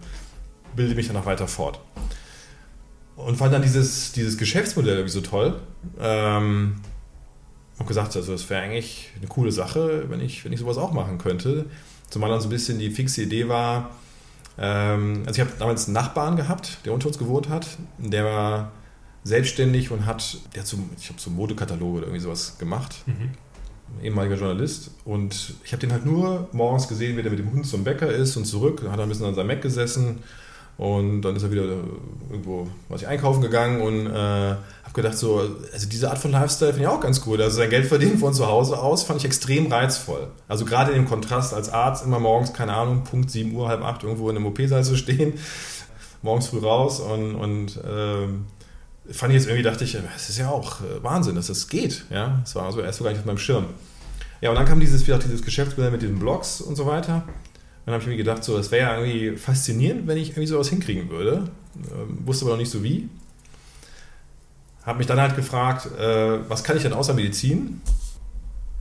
[0.76, 1.80] bilde mich dann noch weiter fort.
[3.16, 5.60] Und fand dann dieses, dieses Geschäftsmodell irgendwie so toll.
[6.00, 6.78] Ähm,
[7.78, 10.94] und gesagt, also das wäre eigentlich eine coole Sache, wenn ich, wenn ich sowas auch
[10.94, 11.66] machen könnte.
[12.10, 13.92] Zumal dann so ein bisschen die fixe Idee war,
[14.58, 18.72] ähm, also ich habe damals einen Nachbarn gehabt, der unter uns gewohnt hat, der war
[19.24, 23.04] selbstständig und hat, der so, ich habe so Modekataloge oder irgendwie sowas gemacht.
[23.06, 23.32] Mhm.
[24.04, 24.92] Ehemaliger Journalist.
[25.06, 28.10] Und ich habe den halt nur morgens gesehen, wie der mit dem Hund zum Bäcker
[28.12, 28.82] ist und zurück.
[28.82, 30.20] Dann hat er ein bisschen an seinem Mac gesessen
[30.78, 31.64] und dann ist er wieder
[32.30, 35.40] irgendwo, was ich einkaufen gegangen und äh, habe gedacht, so,
[35.72, 37.40] also diese Art von Lifestyle finde ich auch ganz gut.
[37.40, 40.28] Also sein Geld verdienen von zu Hause aus fand ich extrem reizvoll.
[40.48, 43.84] Also gerade in dem Kontrast als Arzt immer morgens, keine Ahnung, Punkt 7 Uhr, halb
[43.84, 45.34] 8 irgendwo in einem OP-Saal zu stehen,
[46.24, 48.28] morgens früh raus und, und äh,
[49.12, 52.06] fand ich jetzt irgendwie, dachte ich, es ist ja auch äh, Wahnsinn, dass das geht.
[52.10, 53.66] Ja, es war also erst so gar nicht auf meinem Schirm.
[54.42, 57.24] Ja, und dann kam dieses, dieses Geschäftsmodell mit diesen Blogs und so weiter
[57.86, 60.70] dann habe ich mir gedacht, so, das wäre ja irgendwie faszinierend, wenn ich irgendwie sowas
[60.70, 61.50] hinkriegen würde.
[61.76, 63.10] Ähm, wusste aber noch nicht so wie.
[64.86, 67.82] Habe mich dann halt gefragt, äh, was kann ich denn außer Medizin?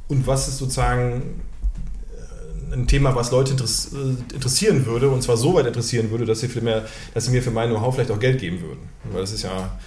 [0.07, 1.41] Und was ist sozusagen
[2.71, 6.41] äh, ein Thema, was Leute äh, interessieren würde, und zwar so weit interessieren würde, dass
[6.41, 8.89] sie, mehr, dass sie mir für mein Know-how vielleicht auch Geld geben würden.
[9.11, 9.79] Weil das ist ja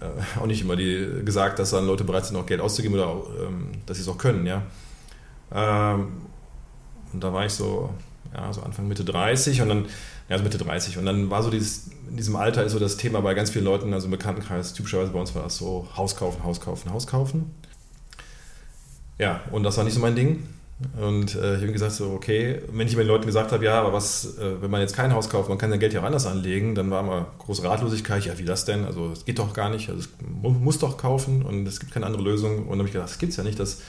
[0.00, 3.22] äh, auch nicht immer die, gesagt, dass dann Leute bereit sind, auch Geld auszugeben oder
[3.46, 4.46] ähm, dass sie es auch können.
[4.46, 4.62] Ja?
[5.52, 6.08] Ähm,
[7.12, 7.90] und da war ich so
[8.34, 9.86] ja, so Anfang Mitte 30 und dann,
[10.28, 12.96] ja, so Mitte 30 und dann war so dieses, in diesem Alter ist so das
[12.96, 16.16] Thema bei ganz vielen Leuten, also im Bekanntenkreis, typischerweise bei uns war das so Haus
[16.16, 17.54] kaufen, Haus kaufen, Haus kaufen.
[19.18, 20.42] Ja, und das war nicht so mein Ding.
[21.00, 23.80] Und äh, ich habe gesagt, so, okay, wenn ich mit den Leuten gesagt habe, ja,
[23.80, 26.04] aber was, äh, wenn man jetzt kein Haus kauft, man kann sein Geld ja auch
[26.04, 28.84] anders anlegen, dann war immer große Ratlosigkeit, ja, wie das denn?
[28.84, 30.08] Also, es geht doch gar nicht, also, es
[30.42, 32.64] muss doch kaufen und es gibt keine andere Lösung.
[32.64, 33.82] Und dann habe ich gedacht, das gibt es ja nicht, dass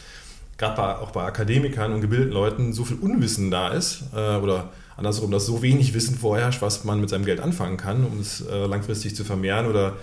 [0.57, 5.31] gerade auch bei Akademikern und gebildeten Leuten so viel Unwissen da ist äh, oder andersrum,
[5.31, 8.65] dass so wenig Wissen vorherrscht, was man mit seinem Geld anfangen kann, um es äh,
[8.65, 9.97] langfristig zu vermehren oder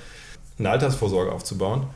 [0.58, 1.86] eine Altersvorsorge aufzubauen,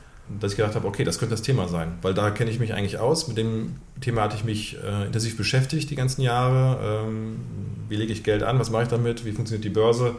[0.41, 2.75] dass ich gedacht habe, okay, das könnte das Thema sein, weil da kenne ich mich
[2.75, 3.29] eigentlich aus.
[3.29, 7.07] Mit dem Thema hatte ich mich äh, intensiv beschäftigt die ganzen Jahre.
[7.07, 7.37] Ähm,
[7.89, 8.59] wie lege ich Geld an?
[8.59, 9.25] Was mache ich damit?
[9.25, 10.17] Wie funktioniert die Börse?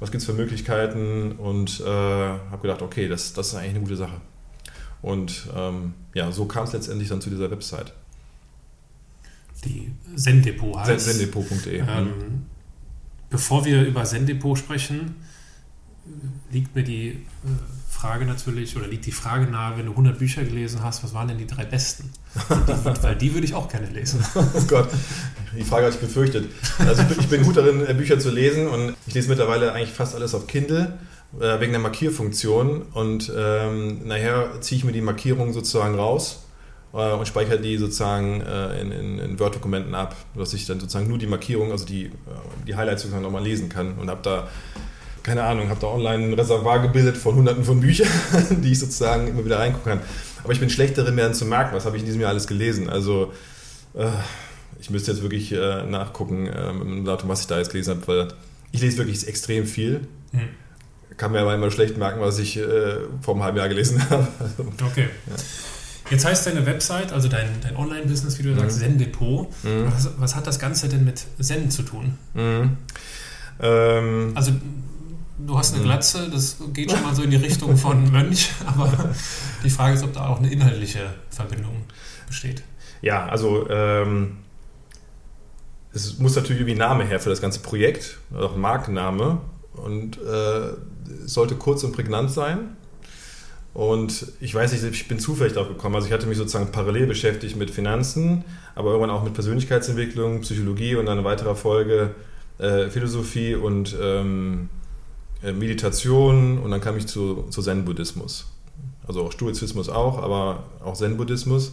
[0.00, 1.32] Was gibt es für Möglichkeiten?
[1.32, 4.20] Und äh, habe gedacht, okay, das, das ist eigentlich eine gute Sache.
[5.02, 7.92] Und ähm, ja, so kam es letztendlich dann zu dieser Website.
[9.64, 11.04] Die Sendepot heißt.
[11.04, 11.78] Sendepot.de.
[11.80, 12.46] Ähm,
[13.30, 15.16] bevor wir über Sendepot sprechen,
[16.50, 17.18] liegt mir die äh,
[18.04, 21.26] Frage natürlich, oder liegt die Frage nahe, wenn du 100 Bücher gelesen hast, was waren
[21.26, 22.10] denn die drei besten?
[22.50, 24.22] Die, weil die würde ich auch gerne lesen.
[24.34, 24.90] oh Gott,
[25.56, 26.50] die Frage hatte ich befürchtet.
[26.80, 29.94] Also ich bin, ich bin gut darin, Bücher zu lesen und ich lese mittlerweile eigentlich
[29.94, 30.98] fast alles auf Kindle
[31.40, 36.44] äh, wegen der Markierfunktion und ähm, nachher ziehe ich mir die Markierung sozusagen raus
[36.92, 41.08] äh, und speichere die sozusagen äh, in, in, in Word-Dokumenten ab, dass ich dann sozusagen
[41.08, 42.10] nur die Markierung, also die, äh,
[42.66, 44.48] die Highlights sozusagen nochmal lesen kann und habe da
[45.24, 48.06] keine Ahnung, habe da online ein Reservoir gebildet von hunderten von Büchern,
[48.62, 50.00] die ich sozusagen immer wieder reingucken kann.
[50.44, 52.88] Aber ich bin schlecht darin, zu merken, was habe ich in diesem Jahr alles gelesen.
[52.88, 53.32] Also
[53.94, 54.06] äh,
[54.78, 57.96] ich müsste jetzt wirklich äh, nachgucken, äh, mit dem Datum, was ich da jetzt gelesen
[57.96, 58.28] habe, weil
[58.70, 60.02] ich lese wirklich extrem viel.
[60.30, 60.50] Mhm
[61.16, 64.26] kann mir aber immer schlecht merken, was ich äh, vor einem halben Jahr gelesen habe.
[64.38, 65.08] Also, okay.
[65.26, 65.34] Ja.
[66.10, 68.58] Jetzt heißt deine Website, also dein, dein Online-Business, wie du mhm.
[68.58, 69.48] sagst, Zen-Depot.
[69.62, 69.86] Mhm.
[69.90, 72.18] Was, was, hat das Ganze denn mit Zen zu tun?
[72.34, 72.76] Mhm.
[73.60, 74.52] Ähm, also
[75.38, 75.84] du hast eine.
[75.84, 79.14] Glatze, das geht schon mal so in die Richtung von Mönch, aber
[79.62, 81.84] die Frage ist, ob da auch eine inhaltliche Verbindung
[82.26, 82.62] besteht.
[83.02, 84.38] Ja, also ähm,
[85.92, 89.40] es muss natürlich irgendwie ein Name her für das ganze Projekt, auch ein Markenname
[89.74, 90.72] und äh,
[91.26, 92.76] sollte kurz und prägnant sein.
[93.74, 95.96] Und ich weiß nicht, ich bin zufällig darauf gekommen.
[95.96, 98.44] Also ich hatte mich sozusagen parallel beschäftigt mit Finanzen,
[98.76, 102.14] aber irgendwann auch mit Persönlichkeitsentwicklung, Psychologie und dann in weiterer Folge
[102.58, 104.83] äh, Philosophie und ähm, äh,
[105.52, 108.46] Meditation und dann kam ich zu, zu Zen-Buddhismus.
[109.06, 111.72] Also auch Stoizismus auch, aber auch Zen-Buddhismus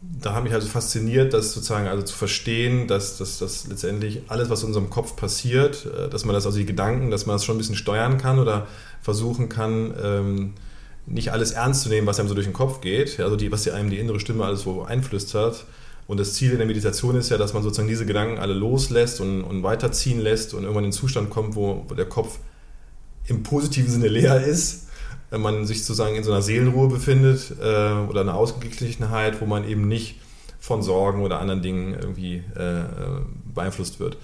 [0.00, 4.48] da hat mich also fasziniert, das sozusagen also zu verstehen, dass, dass, dass letztendlich alles,
[4.48, 7.44] was in unserem Kopf passiert, äh, dass man das, also die Gedanken, dass man das
[7.44, 8.66] schon ein bisschen steuern kann oder
[9.02, 10.54] versuchen kann, ähm,
[11.06, 13.66] nicht alles ernst zu nehmen, was einem so durch den Kopf geht, also die, was
[13.68, 15.64] einem die innere Stimme alles so einflüstert.
[16.08, 19.20] Und das Ziel in der Meditation ist ja, dass man sozusagen diese Gedanken alle loslässt
[19.20, 22.38] und, und weiterziehen lässt und irgendwann in den Zustand kommt, wo, wo der Kopf
[23.26, 24.88] im positiven Sinne leer ist
[25.30, 29.68] wenn man sich sozusagen in so einer Seelenruhe befindet äh, oder einer Ausgeglichenheit, wo man
[29.68, 30.16] eben nicht
[30.58, 32.84] von Sorgen oder anderen Dingen irgendwie äh,
[33.54, 34.16] beeinflusst wird.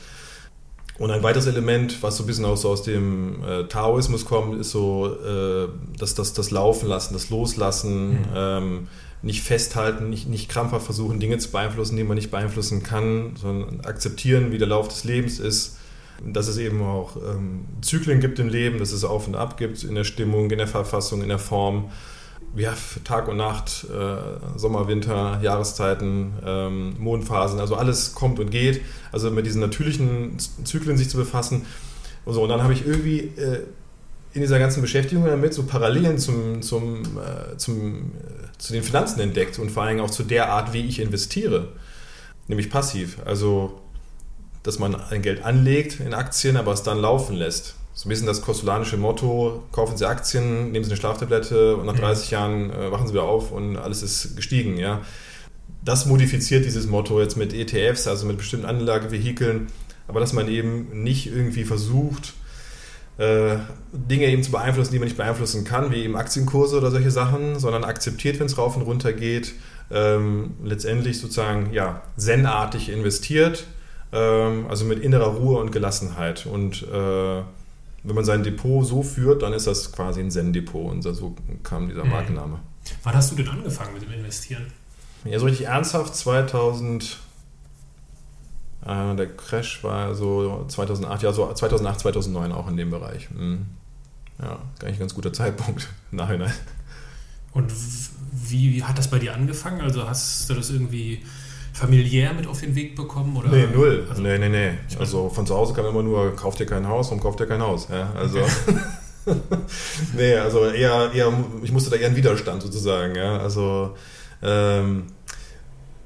[0.99, 4.61] Und ein weiteres Element, was so ein bisschen auch so aus dem äh, Taoismus kommt,
[4.61, 5.69] ist so äh,
[5.99, 8.27] das, das, das Laufen lassen, das Loslassen, mhm.
[8.35, 8.89] ähm,
[9.25, 13.81] nicht festhalten, nicht, nicht krampfhaft versuchen, Dinge zu beeinflussen, die man nicht beeinflussen kann, sondern
[13.81, 15.79] akzeptieren, wie der Lauf des Lebens ist
[16.23, 19.83] dass es eben auch ähm, Zyklen gibt im Leben, dass es Auf und Ab gibt
[19.85, 21.91] in der Stimmung, in der Verfassung, in der Form.
[22.57, 28.83] Ja, Tag und Nacht, äh, Sommer, Winter, Jahreszeiten, ähm, Mondphasen, also alles kommt und geht.
[29.11, 31.63] Also mit diesen natürlichen Zyklen sich zu befassen.
[32.25, 32.43] Und, so.
[32.43, 33.63] und dann habe ich irgendwie äh,
[34.35, 39.21] in dieser ganzen Beschäftigung damit so Parallelen zum, zum, äh, zum, äh, zu den Finanzen
[39.21, 41.73] entdeckt und vor allem auch zu der Art, wie ich investiere,
[42.49, 43.19] nämlich passiv.
[43.27, 43.79] Also
[44.63, 47.75] dass man ein Geld anlegt in Aktien, aber es dann laufen lässt.
[47.93, 51.95] So ein bisschen das kostolanische Motto, kaufen Sie Aktien, nehmen Sie eine Schlaftablette und nach
[51.95, 52.33] 30 mhm.
[52.33, 54.79] Jahren äh, wachen Sie wieder auf und alles ist gestiegen.
[54.79, 55.03] Ja.
[55.85, 59.67] Das modifiziert dieses Motto jetzt mit ETFs, also mit bestimmten Anlagevehikeln,
[60.09, 62.33] aber dass man eben nicht irgendwie versucht,
[63.17, 67.61] Dinge eben zu beeinflussen, die man nicht beeinflussen kann, wie eben Aktienkurse oder solche Sachen,
[67.61, 69.55] sondern akzeptiert, wenn es rauf und runter geht,
[69.91, 73.67] ähm, letztendlich sozusagen ja, zen-artig investiert,
[74.13, 76.47] ähm, also mit innerer Ruhe und Gelassenheit.
[76.47, 77.43] Und äh,
[78.05, 80.91] wenn man sein Depot so führt, dann ist das quasi ein Zen-Depot.
[80.91, 82.11] Und so kam dieser mhm.
[82.11, 82.61] Markenname.
[83.03, 84.67] Wann hast du denn angefangen mit dem Investieren?
[85.25, 87.19] Ja, so richtig ernsthaft 2000.
[88.87, 93.31] Äh, der Crash war so 2008, ja, so 2008, 2009 auch in dem Bereich.
[93.31, 93.67] Mhm.
[94.41, 96.53] Ja, eigentlich ein ganz guter Zeitpunkt im Nachhinein.
[97.53, 97.73] Und
[98.33, 99.81] wie hat das bei dir angefangen?
[99.81, 101.23] Also hast du das irgendwie
[101.73, 103.37] familiär mit auf den Weg bekommen?
[103.37, 103.49] Oder?
[103.49, 104.07] Nee, null.
[104.09, 104.73] Also, nee, nee, nee.
[104.99, 107.63] Also von zu Hause kam immer nur, kauft ihr kein Haus, warum kauft ihr kein
[107.63, 107.89] Haus?
[107.91, 108.41] Ja, also.
[108.41, 108.79] Okay.
[110.17, 113.39] nee, also eher, eher, ich musste da eher einen Widerstand sozusagen, ja.
[113.39, 113.97] Also,
[114.43, 115.07] ähm,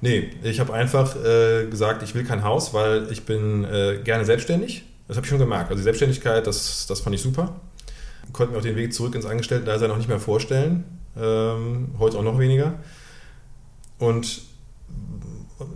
[0.01, 4.25] nee, ich habe einfach äh, gesagt, ich will kein Haus, weil ich bin äh, gerne
[4.25, 4.85] selbstständig.
[5.07, 5.71] Das habe ich schon gemerkt.
[5.71, 7.61] Also die Selbstständigkeit, das, das fand ich super.
[8.33, 10.85] Konnte mir auch den Weg zurück ins Angestellten-Dasein noch nicht mehr vorstellen.
[11.17, 12.75] Ähm, heute auch noch weniger.
[13.99, 14.43] Und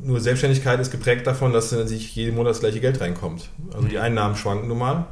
[0.02, 3.48] nur Selbstständigkeit ist geprägt davon, dass sich jeden Monat das gleiche Geld reinkommt.
[3.72, 4.02] Also die mhm.
[4.02, 5.06] Einnahmen schwanken normal.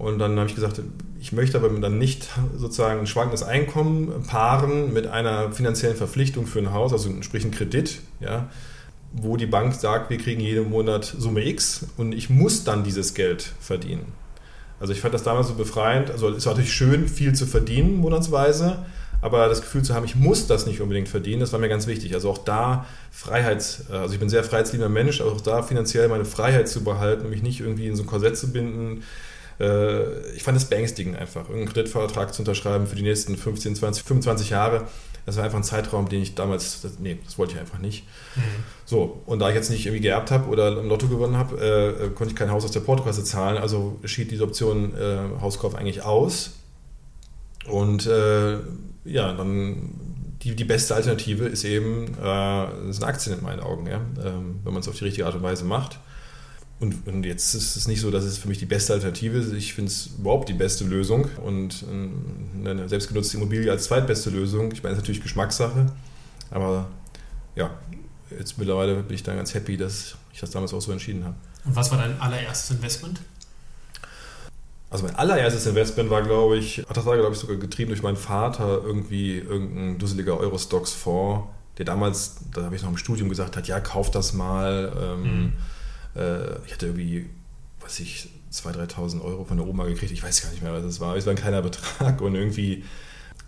[0.00, 0.80] Und dann habe ich gesagt,
[1.20, 6.58] ich möchte aber dann nicht sozusagen ein schwankendes Einkommen paaren mit einer finanziellen Verpflichtung für
[6.58, 8.48] ein Haus, also sprich ein Kredit, ja,
[9.12, 13.12] wo die Bank sagt, wir kriegen jeden Monat Summe X und ich muss dann dieses
[13.12, 14.06] Geld verdienen.
[14.80, 16.10] Also ich fand das damals so befreiend.
[16.10, 18.78] Also es war natürlich schön, viel zu verdienen monatsweise,
[19.20, 21.86] aber das Gefühl zu haben, ich muss das nicht unbedingt verdienen, das war mir ganz
[21.86, 22.14] wichtig.
[22.14, 26.24] Also auch da Freiheit, äh, also ich bin sehr freiheitsliebender Mensch, auch da finanziell meine
[26.24, 29.02] Freiheit zu behalten mich nicht irgendwie in so ein Korsett zu binden.
[29.60, 34.02] Äh, ich fand es beängstigend einfach, irgendeinen Kreditvertrag zu unterschreiben für die nächsten 15, 20,
[34.04, 34.88] 25 Jahre.
[35.26, 38.04] Das war einfach ein Zeitraum, den ich damals, nee, das wollte ich einfach nicht.
[38.36, 38.40] Mhm.
[38.86, 42.08] So, und da ich jetzt nicht irgendwie geerbt habe oder im Lotto gewonnen habe, äh,
[42.08, 46.02] konnte ich kein Haus aus der Portokasse zahlen, also schied diese Option äh, Hauskauf eigentlich
[46.02, 46.52] aus.
[47.68, 48.54] Und äh,
[49.04, 49.94] ja, dann
[50.42, 54.00] die, die beste Alternative ist eben äh, sind Aktien in meinen Augen, ja?
[54.24, 55.98] Ähm, wenn man es auf die richtige Art und Weise macht.
[56.80, 59.52] Und, und, jetzt ist es nicht so, dass es für mich die beste Alternative ist.
[59.52, 64.72] Ich finde es überhaupt die beste Lösung und äh, eine selbstgenutzte Immobilie als zweitbeste Lösung.
[64.72, 65.92] Ich meine, es ist natürlich Geschmackssache,
[66.50, 66.88] aber
[67.54, 67.70] ja,
[68.38, 71.34] jetzt mittlerweile bin ich dann ganz happy, dass ich das damals auch so entschieden habe.
[71.66, 73.20] Und was war dein allererstes Investment?
[74.88, 78.16] Also mein allererstes Investment war, glaube ich, das war, glaube ich, sogar getrieben durch meinen
[78.16, 81.46] Vater, irgendwie irgendein dusseliger Eurostox-Fonds,
[81.78, 84.92] der damals, da habe ich noch im Studium gesagt hat, ja, kauf das mal.
[85.00, 85.52] Ähm, mhm.
[86.16, 87.28] Äh, ich hatte irgendwie,
[87.80, 90.12] was ich, 2.000, 3.000 Euro von der Oma gekriegt.
[90.12, 91.16] Ich weiß gar nicht mehr, was das war.
[91.16, 92.84] Es war ein kleiner Betrag und irgendwie.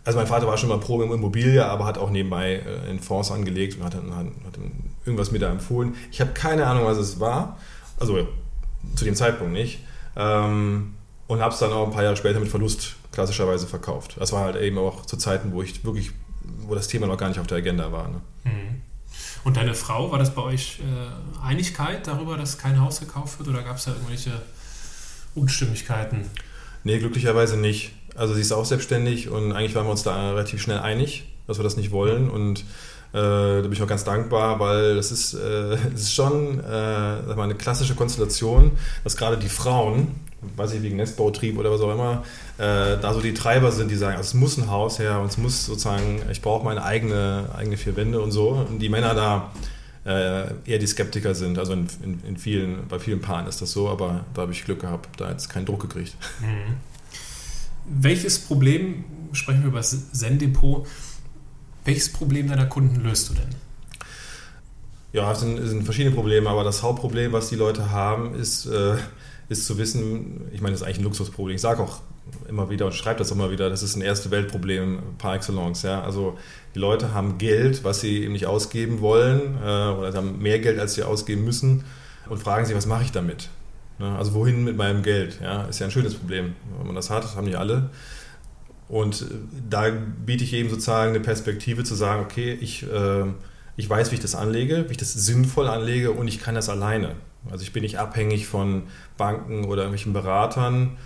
[0.04, 2.98] Also mein Vater war schon mal pro im Immobilie, aber hat auch nebenbei äh, in
[2.98, 4.58] Fonds angelegt und hat, hat, hat
[5.04, 5.94] irgendwas mir da empfohlen.
[6.10, 7.56] Ich habe keine Ahnung, was es war.
[8.00, 8.26] Also
[8.96, 9.80] zu dem Zeitpunkt nicht.
[10.16, 10.94] Ähm,
[11.28, 14.16] und habe es dann auch ein paar Jahre später mit Verlust klassischerweise verkauft.
[14.18, 16.10] Das war halt eben auch zu Zeiten, wo ich wirklich,
[16.66, 18.08] wo das Thema noch gar nicht auf der Agenda war.
[18.08, 18.20] Ne?
[18.44, 18.82] Mhm.
[19.44, 23.48] Und deine Frau, war das bei euch äh, Einigkeit darüber, dass kein Haus gekauft wird
[23.48, 24.30] oder gab es da irgendwelche
[25.34, 26.26] Unstimmigkeiten?
[26.84, 27.92] Nee, glücklicherweise nicht.
[28.14, 31.58] Also sie ist auch selbstständig und eigentlich waren wir uns da relativ schnell einig, dass
[31.58, 32.64] wir das nicht wollen und
[33.12, 36.62] äh, da bin ich auch ganz dankbar, weil das ist, äh, das ist schon äh,
[36.62, 38.72] eine klassische Konstellation,
[39.04, 40.08] dass gerade die Frauen,
[40.56, 42.24] weiß ich, wegen Nestbautrieb oder was auch immer,
[42.58, 45.26] äh, da so die Treiber sind, die sagen, also es muss ein Haus her und
[45.26, 48.66] es muss sozusagen, ich brauche meine eigene, eigene vier Wände und so.
[48.68, 49.52] Und die Männer da
[50.04, 51.58] äh, eher die Skeptiker sind.
[51.58, 54.64] Also in, in, in, vielen, bei vielen Paaren ist das so, aber da habe ich
[54.64, 56.16] Glück gehabt, da jetzt keinen Druck gekriegt.
[56.40, 56.76] Mhm.
[58.02, 60.86] Welches Problem, sprechen wir über das Zen-Depot,
[61.84, 63.48] welches Problem deiner Kunden löst du denn?
[65.12, 68.96] Ja, es sind, sind verschiedene Probleme, aber das Hauptproblem, was die Leute haben, ist, äh,
[69.52, 71.54] ist zu wissen, ich meine, das ist eigentlich ein Luxusproblem.
[71.54, 72.00] Ich sage auch
[72.48, 75.82] immer wieder und schreibe das immer wieder, das ist ein erste Weltproblem par excellence.
[75.82, 76.02] Ja?
[76.02, 76.38] Also
[76.74, 80.78] die Leute haben Geld, was sie eben nicht ausgeben wollen äh, oder haben mehr Geld,
[80.78, 81.84] als sie ausgeben müssen
[82.28, 83.48] und fragen sich, was mache ich damit?
[83.98, 84.16] Ne?
[84.16, 85.40] Also wohin mit meinem Geld?
[85.42, 85.64] Ja?
[85.64, 86.54] Ist ja ein schönes Problem.
[86.78, 87.90] Wenn man das hat, das haben die alle.
[88.88, 89.24] Und äh,
[89.68, 93.24] da biete ich eben sozusagen eine Perspektive zu sagen, okay, ich, äh,
[93.76, 96.68] ich weiß, wie ich das anlege, wie ich das sinnvoll anlege und ich kann das
[96.68, 97.14] alleine.
[97.50, 98.84] Also ich bin nicht abhängig von
[99.16, 100.96] Banken oder irgendwelchen Beratern,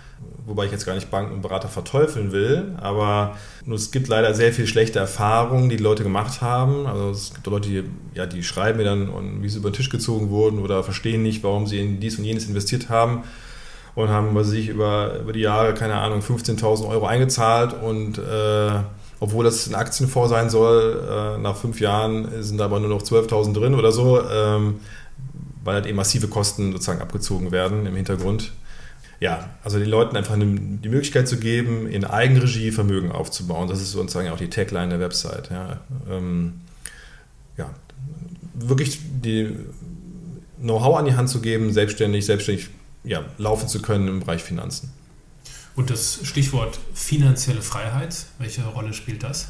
[0.45, 3.35] wobei ich jetzt gar nicht Banken und Berater verteufeln will, aber
[3.71, 6.85] es gibt leider sehr viel schlechte Erfahrungen, die die Leute gemacht haben.
[6.85, 9.89] Also es gibt Leute, die, ja, die schreiben mir dann, wie sie über den Tisch
[9.89, 13.23] gezogen wurden oder verstehen nicht, warum sie in dies und jenes investiert haben
[13.95, 18.79] und haben bei sich über, über die Jahre, keine Ahnung, 15.000 Euro eingezahlt und äh,
[19.19, 23.53] obwohl das ein Aktienfonds sein soll, äh, nach fünf Jahren sind aber nur noch 12.000
[23.53, 24.21] drin oder so.
[24.29, 24.79] Ähm,
[25.67, 28.53] weil halt eben massive Kosten sozusagen abgezogen werden im Hintergrund.
[29.19, 33.67] Ja, also den Leuten einfach die Möglichkeit zu geben, in Eigenregie Vermögen aufzubauen.
[33.67, 35.49] Das ist sozusagen auch die Tagline der Website.
[35.49, 36.61] Ja, ähm,
[37.57, 37.69] ja
[38.53, 39.57] wirklich die
[40.61, 42.69] Know-how an die Hand zu geben, selbstständig, selbstständig
[43.03, 44.93] ja, laufen zu können im Bereich Finanzen.
[45.75, 49.49] Und das Stichwort finanzielle Freiheit, welche Rolle spielt das?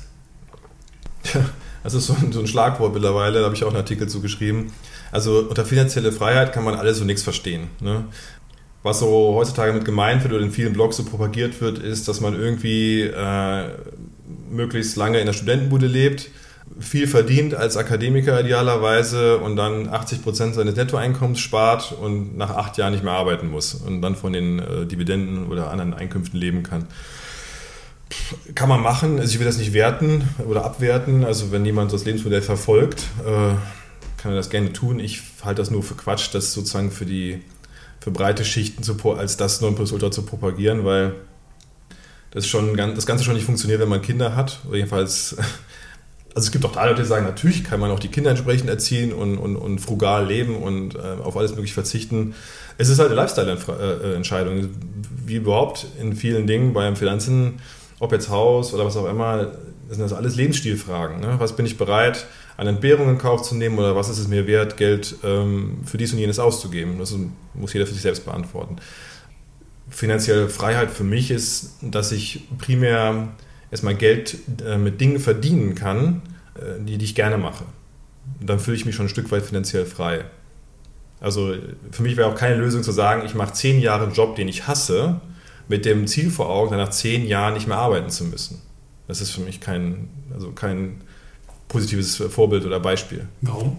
[1.84, 4.22] Das ist so ein, so ein Schlagwort mittlerweile, da habe ich auch einen Artikel zu
[4.22, 4.74] geschrieben.
[5.12, 7.70] Also unter finanzielle Freiheit kann man alles und nichts verstehen.
[7.80, 8.06] Ne?
[8.84, 12.22] Was so heutzutage mit gemeint wird oder in vielen Blogs so propagiert wird, ist, dass
[12.22, 13.70] man irgendwie äh,
[14.50, 16.30] möglichst lange in der Studentenbude lebt,
[16.80, 22.78] viel verdient als Akademiker idealerweise und dann 80 Prozent seines Nettoeinkommens spart und nach acht
[22.78, 26.64] Jahren nicht mehr arbeiten muss und dann von den äh, Dividenden oder anderen Einkünften leben
[26.64, 26.88] kann.
[28.56, 32.06] Kann man machen, also ich will das nicht werten oder abwerten, also wenn jemand das
[32.06, 33.54] Lebensmodell verfolgt, äh,
[34.18, 35.00] kann er das gerne tun.
[35.00, 37.42] Ich halte das nur für Quatsch, das sozusagen für die
[38.00, 41.16] für breite Schichten zu, als das Nonplusultra zu propagieren, weil
[42.32, 44.60] das schon das Ganze schon nicht funktioniert, wenn man Kinder hat.
[44.68, 45.36] Oder jedenfalls,
[46.34, 48.70] also es gibt auch da Leute, die sagen, natürlich kann man auch die Kinder entsprechend
[48.70, 52.34] erziehen und, und, und frugal leben und äh, auf alles möglich verzichten.
[52.78, 54.70] Es ist halt eine Lifestyle-Entscheidung,
[55.26, 57.60] wie überhaupt in vielen Dingen beim Finanzen,
[58.00, 59.52] ob jetzt Haus oder was auch immer,
[59.90, 61.20] sind das alles Lebensstilfragen.
[61.20, 61.36] Ne?
[61.40, 64.48] Was bin ich bereit, an Entbehrungen in Kauf zu nehmen oder was ist es mir
[64.48, 67.00] wert, Geld ähm, für dies und jenes auszugeben?
[67.00, 67.16] Das
[67.54, 68.78] muss jeder für sich selbst beantworten.
[69.90, 73.30] Finanzielle Freiheit für mich ist, dass ich primär
[73.72, 76.22] erstmal Geld äh, mit Dingen verdienen kann,
[76.56, 77.66] äh, die, die ich gerne mache.
[78.42, 80.26] dann fühle ich mich schon ein Stück weit finanziell frei.
[81.20, 81.56] Also
[81.92, 84.48] für mich wäre auch keine Lösung zu sagen, ich mache zehn Jahre einen Job, den
[84.48, 85.20] ich hasse,
[85.68, 88.62] mit dem Ziel vor Augen, dann nach zehn Jahren nicht mehr arbeiten zu müssen.
[89.08, 91.02] Das ist für mich kein, also kein
[91.68, 93.28] positives Vorbild oder Beispiel.
[93.42, 93.78] Warum?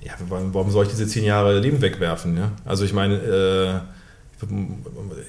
[0.00, 2.36] Ja, warum soll ich diese zehn Jahre Leben wegwerfen?
[2.36, 2.52] Ja?
[2.64, 4.46] Also ich meine, äh,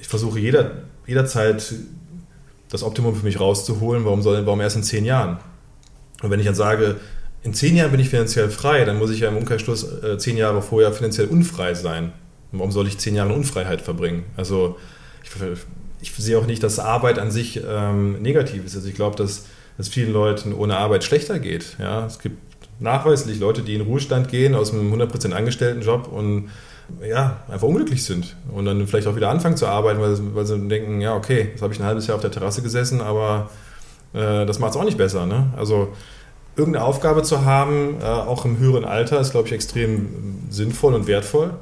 [0.00, 1.74] ich versuche jeder, jederzeit
[2.70, 4.04] das Optimum für mich rauszuholen.
[4.04, 5.38] Warum, soll, warum erst in zehn Jahren?
[6.22, 6.96] Und wenn ich dann sage,
[7.42, 10.36] in zehn Jahren bin ich finanziell frei, dann muss ich ja im Umkehrschluss äh, zehn
[10.36, 12.12] Jahre vorher finanziell unfrei sein.
[12.52, 14.24] warum soll ich zehn Jahre Unfreiheit verbringen?
[14.36, 14.76] Also
[15.22, 15.32] ich,
[16.00, 18.76] ich sehe auch nicht, dass Arbeit an sich ähm, negativ ist.
[18.76, 19.46] Also ich glaube, dass
[19.78, 21.76] es vielen Leuten ohne Arbeit schlechter geht.
[21.78, 22.38] Ja, es gibt
[22.80, 26.50] nachweislich Leute, die in Ruhestand gehen aus einem 100% Angestelltenjob und
[27.06, 30.58] ja, einfach unglücklich sind und dann vielleicht auch wieder anfangen zu arbeiten, weil, weil sie
[30.68, 33.50] denken, ja, okay, jetzt habe ich ein halbes Jahr auf der Terrasse gesessen, aber
[34.12, 35.26] äh, das macht es auch nicht besser.
[35.26, 35.52] Ne?
[35.56, 35.92] Also
[36.56, 40.08] irgendeine Aufgabe zu haben, äh, auch im höheren Alter, ist, glaube ich, extrem
[40.50, 41.52] sinnvoll und wertvoll.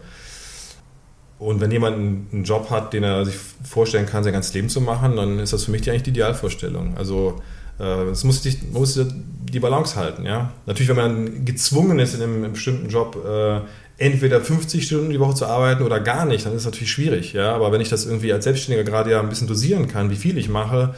[1.39, 4.81] Und wenn jemand einen Job hat, den er sich vorstellen kann, sein ganzes Leben zu
[4.81, 6.97] machen, dann ist das für mich die, eigentlich die Idealvorstellung.
[6.97, 7.41] Also
[7.79, 10.25] äh, es muss, die, man muss die Balance halten.
[10.25, 10.53] Ja?
[10.67, 13.61] Natürlich, wenn man gezwungen ist, in einem, einem bestimmten Job äh,
[13.99, 17.33] entweder 50 Stunden die Woche zu arbeiten oder gar nicht, dann ist es natürlich schwierig.
[17.35, 17.55] Ja?
[17.55, 20.39] Aber wenn ich das irgendwie als Selbstständiger gerade ja ein bisschen dosieren kann, wie viel
[20.39, 20.95] ich mache,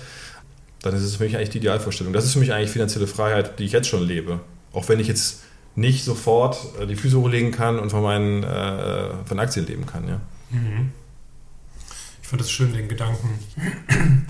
[0.81, 2.15] dann ist es für mich eigentlich die Idealvorstellung.
[2.15, 4.41] Das ist für mich eigentlich finanzielle Freiheit, die ich jetzt schon lebe.
[4.73, 5.43] Auch wenn ich jetzt
[5.75, 10.09] nicht sofort äh, die Füße hochlegen kann und von meinen äh, von Aktien leben kann.
[10.09, 10.21] Ja.
[10.51, 10.93] Mhm.
[12.23, 13.39] Ich finde es schön, den Gedanken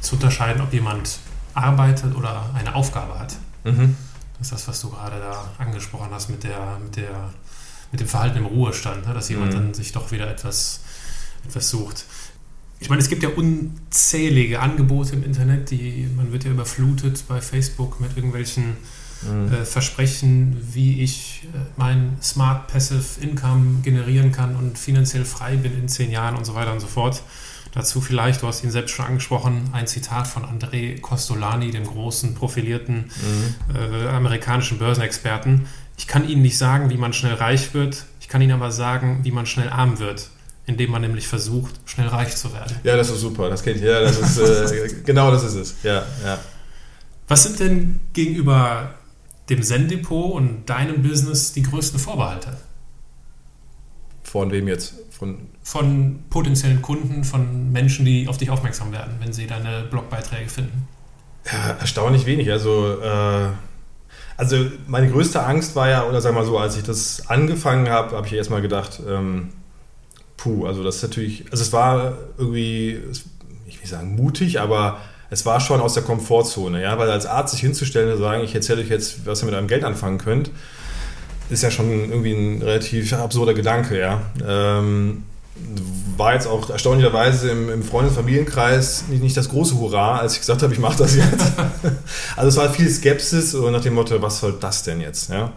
[0.00, 1.18] zu unterscheiden, ob jemand
[1.54, 3.36] arbeitet oder eine Aufgabe hat.
[3.64, 3.96] Mhm.
[4.38, 7.32] Das ist das, was du gerade da angesprochen hast mit, der, mit, der,
[7.92, 9.14] mit dem Verhalten im Ruhestand, ne?
[9.14, 9.56] dass jemand mhm.
[9.56, 10.80] dann sich doch wieder etwas,
[11.46, 12.04] etwas sucht.
[12.80, 17.40] Ich meine, es gibt ja unzählige Angebote im Internet, die man wird ja überflutet bei
[17.40, 18.76] Facebook mit irgendwelchen
[19.28, 19.52] mhm.
[19.52, 25.78] äh, Versprechen, wie ich äh, mein Smart Passive Income generieren kann und finanziell frei bin
[25.78, 27.22] in zehn Jahren und so weiter und so fort.
[27.72, 32.34] Dazu vielleicht, du hast ihn selbst schon angesprochen, ein Zitat von André Costolani, dem großen,
[32.34, 33.74] profilierten mhm.
[33.74, 35.66] äh, amerikanischen Börsenexperten.
[35.96, 39.20] Ich kann Ihnen nicht sagen, wie man schnell reich wird, ich kann Ihnen aber sagen,
[39.22, 40.30] wie man schnell arm wird
[40.66, 42.76] indem man nämlich versucht, schnell reich zu werden.
[42.84, 43.82] Ja, das ist super, das kenne ich.
[43.82, 45.74] Ja, das ist, äh, genau das ist es.
[45.82, 46.38] Ja, ja.
[47.28, 48.94] Was sind denn gegenüber
[49.48, 52.56] dem Zen-Depot und deinem Business die größten Vorbehalte?
[54.22, 54.94] Von wem jetzt?
[55.10, 60.48] Von, von potenziellen Kunden, von Menschen, die auf dich aufmerksam werden, wenn sie deine Blogbeiträge
[60.48, 60.88] finden?
[61.46, 62.50] Ja, erstaunlich wenig.
[62.50, 63.48] Also, äh,
[64.36, 64.56] also
[64.88, 68.26] meine größte Angst war ja, oder sag mal so, als ich das angefangen habe, habe
[68.26, 69.50] ich erstmal gedacht, ähm,
[70.36, 72.98] puh, also das ist natürlich, also es war irgendwie,
[73.66, 74.98] ich will sagen mutig, aber
[75.34, 78.54] es war schon aus der Komfortzone, ja, weil als Arzt sich hinzustellen und sagen, ich
[78.54, 80.52] erzähle euch jetzt, was ihr mit eurem Geld anfangen könnt,
[81.50, 84.22] ist ja schon irgendwie ein relativ absurder Gedanke, ja.
[84.46, 85.24] Ähm,
[86.16, 90.34] war jetzt auch erstaunlicherweise im, im Freundes- und Familienkreis nicht, nicht, das große Hurra, als
[90.34, 91.52] ich gesagt habe, ich mache das jetzt.
[92.36, 95.52] also es war viel Skepsis und nach dem Motto, was soll das denn jetzt, ja.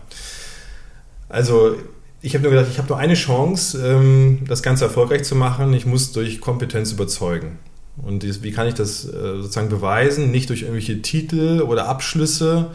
[1.29, 1.75] Also
[2.21, 5.71] ich habe nur gedacht, ich habe nur eine Chance, ähm, das Ganze erfolgreich zu machen.
[5.73, 7.59] Ich muss durch Kompetenz überzeugen.
[8.01, 10.31] Und wie kann ich das äh, sozusagen beweisen?
[10.31, 12.67] Nicht durch irgendwelche Titel oder Abschlüsse,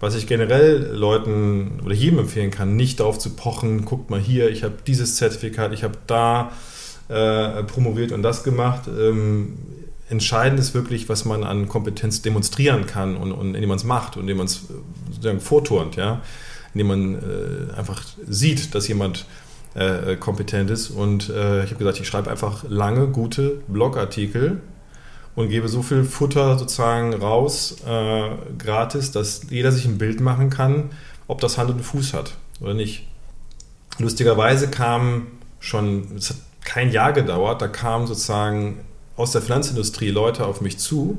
[0.00, 4.50] was ich generell Leuten oder jedem empfehlen kann, nicht darauf zu pochen, guckt mal hier,
[4.50, 6.52] ich habe dieses Zertifikat, ich habe da
[7.08, 8.82] äh, promoviert und das gemacht.
[8.88, 9.54] Ähm,
[10.08, 14.16] entscheidend ist wirklich, was man an Kompetenz demonstrieren kann und, und indem man es macht
[14.16, 14.66] und indem man es
[15.10, 16.20] sozusagen vorturnt, ja?
[16.74, 19.26] indem man äh, einfach sieht, dass jemand
[19.76, 20.90] äh, kompetent ist.
[20.90, 24.60] Und äh, ich habe gesagt, ich schreibe einfach lange, gute Blogartikel
[25.34, 30.50] und gebe so viel Futter sozusagen raus, äh, gratis, dass jeder sich ein Bild machen
[30.50, 30.90] kann,
[31.28, 33.06] ob das Hand und Fuß hat oder nicht.
[33.98, 35.26] Lustigerweise kam
[35.60, 38.80] schon, es hat kein Jahr gedauert, da kamen sozusagen
[39.16, 41.18] aus der Finanzindustrie Leute auf mich zu,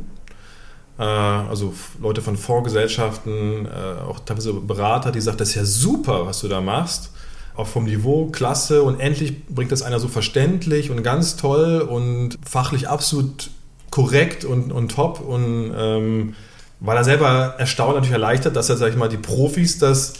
[0.97, 6.26] äh, also Leute von Fondsgesellschaften, äh, auch teilweise Berater, die sagen, das ist ja super,
[6.26, 7.12] was du da machst
[7.58, 12.38] auch vom Niveau klasse und endlich bringt das einer so verständlich und ganz toll und
[12.47, 13.49] fachlich absolut
[13.89, 16.36] korrekt und, und top und ähm,
[16.80, 20.14] war da selber erstaunt, natürlich erleichtert, dass er, sag ich mal, die Profis das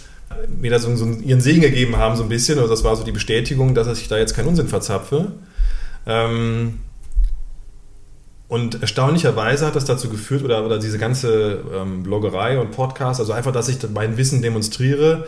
[0.60, 2.58] mir da so, so ihren Segen gegeben haben, so ein bisschen.
[2.58, 5.34] Also das war so die Bestätigung, dass ich da jetzt keinen Unsinn verzapfe.
[6.06, 6.80] Ähm,
[8.48, 13.34] und erstaunlicherweise hat das dazu geführt, oder, oder diese ganze ähm, Bloggerei und Podcast, also
[13.34, 15.28] einfach, dass ich mein Wissen demonstriere,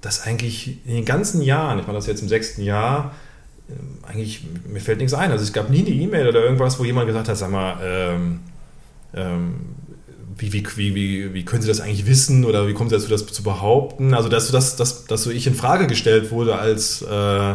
[0.00, 3.14] dass eigentlich in den ganzen Jahren, ich mache das jetzt im sechsten Jahr,
[3.68, 5.30] ähm, eigentlich, mir fällt nichts ein.
[5.30, 8.40] Also es gab nie eine E-Mail oder irgendwas, wo jemand gesagt hat, sag mal, ähm,
[9.14, 9.54] ähm,
[10.36, 13.26] wie, wie, wie, wie, können Sie das eigentlich wissen oder wie kommen Sie dazu, das
[13.26, 14.14] zu behaupten?
[14.14, 17.54] Also dass, dass, dass, dass so ich in Frage gestellt wurde als, äh,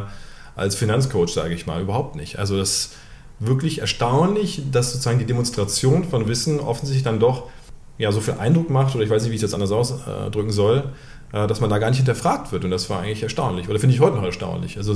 [0.56, 2.39] als Finanzcoach, sage ich mal, überhaupt nicht.
[2.39, 2.96] Also das ist
[3.39, 7.50] wirklich erstaunlich, dass sozusagen die Demonstration von Wissen offensichtlich dann doch
[7.98, 10.84] ja, so viel Eindruck macht, oder ich weiß nicht, wie ich das anders ausdrücken soll,
[11.32, 12.64] äh, dass man da gar nicht hinterfragt wird.
[12.64, 13.70] Und das war eigentlich erstaunlich.
[13.70, 14.78] Oder finde ich heute noch erstaunlich.
[14.78, 14.96] Also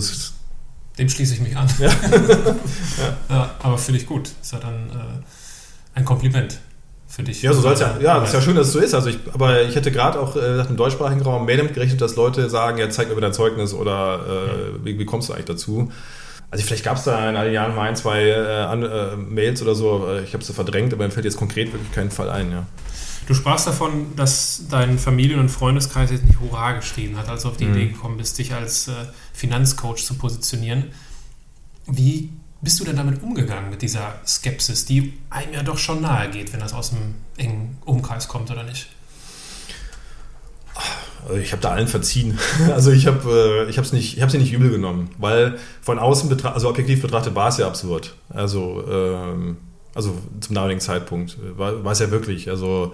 [0.97, 1.67] Dem schließe ich mich an.
[1.79, 3.17] Ja.
[3.29, 3.49] ja.
[3.61, 4.29] aber finde ich gut.
[4.41, 6.59] Ist ja dann äh, ein Kompliment
[7.07, 7.41] für dich.
[7.41, 7.97] Ja, so soll es ja.
[8.01, 8.93] Ja, ist ja schön, dass es so ist.
[8.93, 12.15] Also ich, aber ich hätte gerade auch äh, im deutschsprachigen Raum mehr damit gerechnet, dass
[12.15, 15.91] Leute sagen, ja, zeig mir dein Zeugnis oder äh, wie, wie, kommst du eigentlich dazu?
[16.49, 19.61] Also vielleicht gab es da in all den Jahren mal ein, zwei äh, äh, Mails
[19.61, 22.51] oder so, ich habe sie verdrängt, aber mir fällt jetzt konkret wirklich keinen Fall ein,
[22.51, 22.65] ja.
[23.27, 27.49] Du sprachst davon, dass dein Familien- und Freundeskreis jetzt nicht Hurra geschrieben hat, als du
[27.49, 27.75] auf die mhm.
[27.75, 28.93] Idee gekommen bist, dich als äh,
[29.33, 30.85] Finanzcoach zu positionieren.
[31.85, 32.31] Wie
[32.61, 36.53] bist du denn damit umgegangen, mit dieser Skepsis, die einem ja doch schon nahe geht,
[36.53, 38.87] wenn das aus einem engen Umkreis kommt oder nicht?
[41.27, 42.37] Also ich habe da allen verziehen.
[42.73, 45.57] Also ich habe äh, ich habe es nicht ich habe sie nicht übel genommen, weil
[45.81, 48.15] von außen betrachtet, also objektiv betrachtet war es ja absurd.
[48.29, 49.57] Also ähm,
[49.93, 52.49] also zum damaligen Zeitpunkt war, war es ja wirklich.
[52.49, 52.93] Also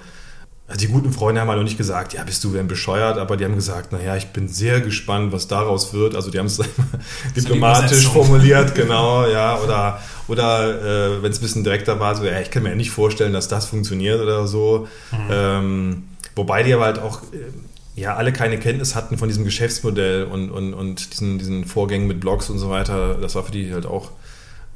[0.79, 3.43] die guten Freunde haben halt noch nicht gesagt, ja, bist du denn bescheuert, aber die
[3.43, 6.15] haben gesagt, naja, ich bin sehr gespannt, was daraus wird.
[6.15, 6.61] Also die haben es
[7.35, 12.39] diplomatisch formuliert, genau, ja, oder, oder äh, wenn es ein bisschen direkter war, so, ja,
[12.39, 14.87] ich kann mir ja nicht vorstellen, dass das funktioniert oder so.
[15.11, 15.17] Mhm.
[15.29, 16.03] Ähm,
[16.35, 17.51] wobei die aber halt auch äh,
[17.95, 22.19] ja alle keine Kenntnis hatten von diesem Geschäftsmodell und, und, und diesen, diesen Vorgängen mit
[22.19, 23.15] Blogs und so weiter.
[23.15, 24.11] Das war für die halt auch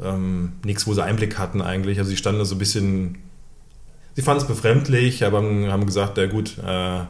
[0.04, 2.00] ähm, nichts, wo sie Einblick hatten eigentlich.
[2.00, 3.18] Also sie standen da so ein bisschen
[4.18, 7.02] Sie fanden es befremdlich, aber haben gesagt, ja gut, äh,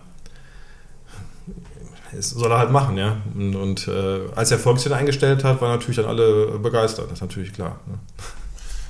[2.17, 3.21] es soll er halt machen, ja.
[3.33, 7.21] Und, und äh, als er Volkslied eingestellt hat, waren natürlich dann alle begeistert, das ist
[7.21, 7.79] natürlich klar.
[7.87, 7.97] Ne?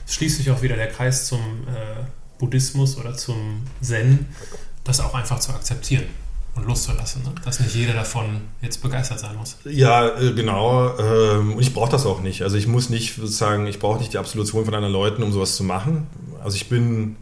[0.08, 2.06] Es schließt sich auch wieder der Kreis zum äh,
[2.40, 4.26] Buddhismus oder zum Zen,
[4.84, 6.06] das auch einfach zu akzeptieren
[6.58, 7.32] und loszulassen, ne?
[7.46, 9.58] dass nicht jeder davon jetzt begeistert sein muss.
[9.66, 10.98] Ja, äh, genau.
[10.98, 12.42] Ähm, und ich brauche das auch nicht.
[12.42, 15.56] Also ich muss nicht sozusagen, ich brauche nicht die Absolution von anderen Leuten, um sowas
[15.56, 16.08] zu machen.
[16.44, 17.16] Also ich bin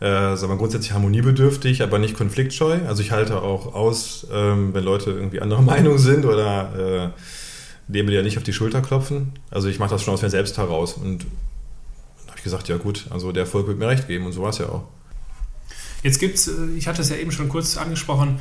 [0.00, 2.80] äh, sagen wir grundsätzlich harmoniebedürftig, aber nicht konfliktscheu.
[2.86, 7.12] Also ich halte auch aus, ähm, wenn Leute irgendwie anderer Meinung sind oder
[7.86, 9.32] äh, dem ja nicht auf die Schulter klopfen.
[9.50, 10.94] Also ich mache das schon aus mir selbst heraus.
[10.94, 14.32] Und dann habe ich gesagt, ja gut, also der Volk wird mir recht geben und
[14.32, 14.84] so war es ja auch.
[16.02, 18.40] Jetzt gibt es, äh, ich hatte es ja eben schon kurz angesprochen,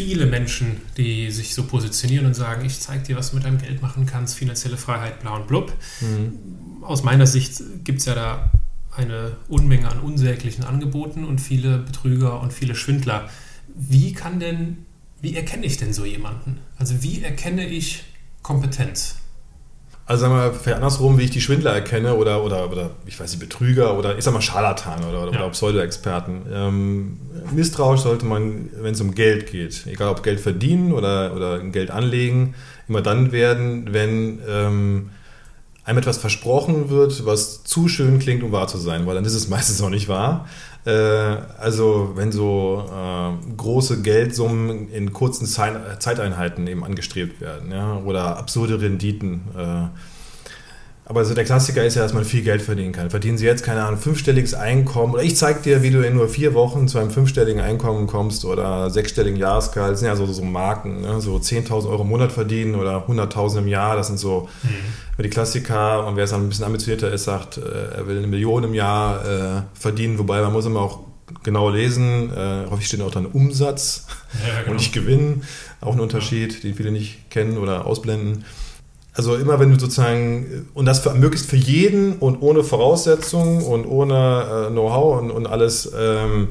[0.00, 3.58] viele Menschen, die sich so positionieren und sagen, ich zeige dir, was du mit deinem
[3.58, 5.74] Geld machen kannst, finanzielle Freiheit, bla und blub.
[6.00, 6.82] Mhm.
[6.82, 8.50] Aus meiner Sicht gibt es ja da
[8.96, 13.28] eine Unmenge an unsäglichen Angeboten und viele Betrüger und viele Schwindler.
[13.74, 14.86] Wie kann denn,
[15.20, 16.60] wie erkenne ich denn so jemanden?
[16.78, 18.02] Also wie erkenne ich
[18.42, 19.16] Kompetenz?
[20.10, 23.30] Also sagen wir vielleicht andersrum, wie ich die Schwindler erkenne oder, oder, oder ich weiß
[23.30, 25.38] nicht, Betrüger oder ich sag mal Scharlatan oder, ja.
[25.38, 26.46] oder Pseudo-Experten.
[26.52, 27.18] Ähm,
[27.52, 31.92] misstrauisch sollte man, wenn es um Geld geht, egal ob Geld verdienen oder, oder Geld
[31.92, 32.56] anlegen,
[32.88, 35.10] immer dann werden, wenn ähm,
[35.84, 39.34] einem etwas versprochen wird, was zu schön klingt, um wahr zu sein, weil dann ist
[39.34, 40.48] es meistens auch nicht wahr.
[40.84, 48.38] Äh, also wenn so äh, große Geldsummen in kurzen Zeiteinheiten eben angestrebt werden, ja, oder
[48.38, 49.42] absurde Renditen.
[49.56, 49.88] Äh,
[51.10, 53.10] aber so der Klassiker ist ja, dass man viel Geld verdienen kann.
[53.10, 56.28] Verdienen Sie jetzt, keine Ahnung, fünfstelliges Einkommen oder ich zeige dir, wie du in nur
[56.28, 59.94] vier Wochen zu einem fünfstelligen Einkommen kommst oder sechsstelligen Jahresgehalt.
[59.94, 61.20] Das sind ja so, so Marken, ne?
[61.20, 63.96] so 10.000 Euro im Monat verdienen oder 100.000 im Jahr.
[63.96, 65.22] Das sind so mhm.
[65.24, 66.06] die Klassiker.
[66.06, 68.74] Und wer es dann ein bisschen ambitionierter ist, sagt, äh, er will eine Million im
[68.74, 70.16] Jahr äh, verdienen.
[70.16, 71.00] Wobei man muss immer auch
[71.42, 72.32] genau lesen.
[72.32, 74.06] Äh, häufig steht auch dann Umsatz
[74.46, 74.70] ja, genau.
[74.70, 75.42] und nicht Gewinn.
[75.80, 78.44] Auch ein Unterschied, den viele nicht kennen oder ausblenden.
[79.20, 83.84] Also immer wenn du sozusagen, und das für, möglichst für jeden und ohne Voraussetzungen und
[83.84, 86.48] ohne äh, Know-how und, und alles, ähm,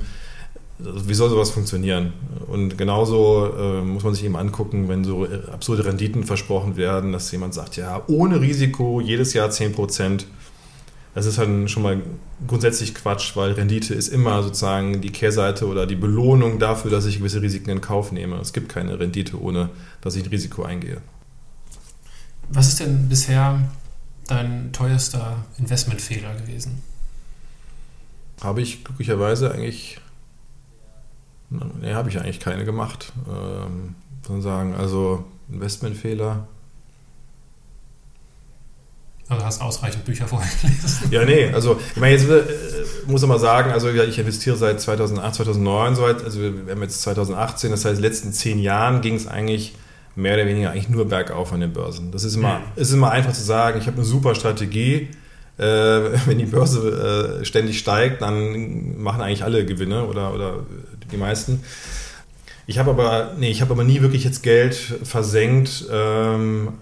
[0.77, 2.13] wie soll sowas funktionieren?
[2.45, 7.11] Und genauso äh, muss man sich eben angucken, wenn so äh, absurde Renditen versprochen werden,
[7.11, 10.27] dass jemand sagt, ja, ohne Risiko jedes Jahr 10 Prozent.
[11.15, 11.99] Das ist dann schon mal
[12.45, 17.17] grundsätzlich Quatsch, weil Rendite ist immer sozusagen die Kehrseite oder die Belohnung dafür, dass ich
[17.17, 18.35] gewisse Risiken in Kauf nehme.
[18.35, 21.01] Es gibt keine Rendite, ohne dass ich ein Risiko eingehe.
[22.51, 23.59] Was ist denn bisher
[24.27, 26.81] dein teuerster Investmentfehler gewesen?
[28.41, 29.99] Habe ich glücklicherweise eigentlich,
[31.49, 33.13] ne, habe ich eigentlich keine gemacht.
[33.27, 33.95] Ähm,
[34.41, 36.47] sagen, also Investmentfehler.
[39.27, 41.07] Also hast ausreichend Bücher vorher gelesen?
[41.11, 42.43] Ja, nee, also ich meine, jetzt äh,
[43.07, 46.81] muss ich mal sagen, also ich investiere seit 2008, 2009, so weit, also wir haben
[46.83, 49.75] jetzt 2018, das heißt, in den letzten zehn Jahren ging es eigentlich
[50.19, 52.11] mehr oder weniger eigentlich nur bergauf an den Börsen.
[52.11, 52.63] Das ist immer, mhm.
[52.75, 55.09] ist immer einfach zu sagen, ich habe eine super Strategie.
[55.57, 55.63] Äh,
[56.25, 60.65] wenn die Börse äh, ständig steigt, dann machen eigentlich alle Gewinne oder, oder
[61.11, 61.63] die meisten.
[62.67, 65.85] Ich habe aber, nee, ich habe aber nie wirklich jetzt Geld versenkt.
[65.91, 66.73] Ähm,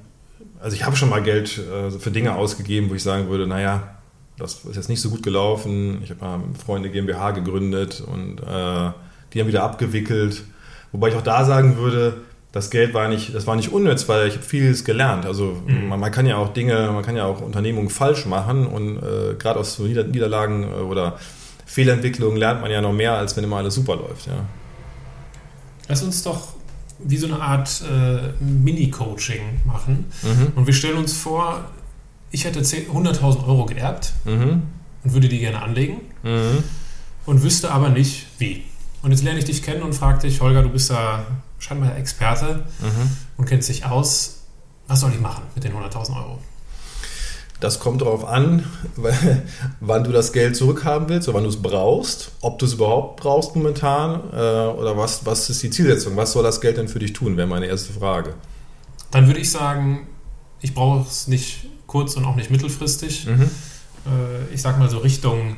[0.60, 3.96] also ich habe schon mal Geld äh, für Dinge ausgegeben, wo ich sagen würde, naja,
[4.38, 6.02] das ist jetzt nicht so gut gelaufen.
[6.04, 8.92] Ich habe mal Freunde GmbH gegründet und äh,
[9.34, 10.44] die haben wieder abgewickelt.
[10.92, 12.22] Wobei ich auch da sagen würde,
[12.52, 15.26] das Geld war nicht, das war nicht unnütz, weil ich habe vieles gelernt.
[15.26, 15.90] Also mhm.
[15.90, 19.36] man, man, kann ja auch Dinge, man kann ja auch Unternehmungen falsch machen und äh,
[19.38, 21.20] gerade aus so Nieder Niederlagen äh, oder
[21.66, 24.28] Fehlentwicklungen lernt man ja noch mehr, als wenn immer alles super läuft.
[24.28, 24.46] Ja.
[25.88, 26.54] Lass uns doch
[27.00, 30.06] wie so eine Art äh, Mini-Coaching machen.
[30.24, 30.54] Mhm.
[30.56, 31.66] Und wir stellen uns vor,
[32.32, 34.64] ich hätte 100.000 Euro geerbt mhm.
[35.04, 36.64] und würde die gerne anlegen mhm.
[37.26, 38.64] und wüsste aber nicht, wie.
[39.04, 41.26] Und jetzt lerne ich dich kennen und frage dich, Holger, du bist da
[41.60, 43.12] scheinbar Experte mhm.
[43.38, 44.44] und kennt sich aus.
[44.88, 46.40] Was soll ich machen mit den 100.000 Euro?
[47.60, 48.64] Das kommt darauf an,
[49.80, 53.20] wann du das Geld zurückhaben willst oder wann du es brauchst, ob du es überhaupt
[53.20, 57.00] brauchst momentan äh, oder was, was ist die Zielsetzung, was soll das Geld denn für
[57.00, 58.36] dich tun, wäre meine erste Frage.
[59.10, 60.08] Dann würde ich sagen,
[60.62, 63.26] ich brauche es nicht kurz- und auch nicht mittelfristig.
[63.26, 63.50] Mhm.
[64.06, 65.58] Äh, ich sag mal so Richtung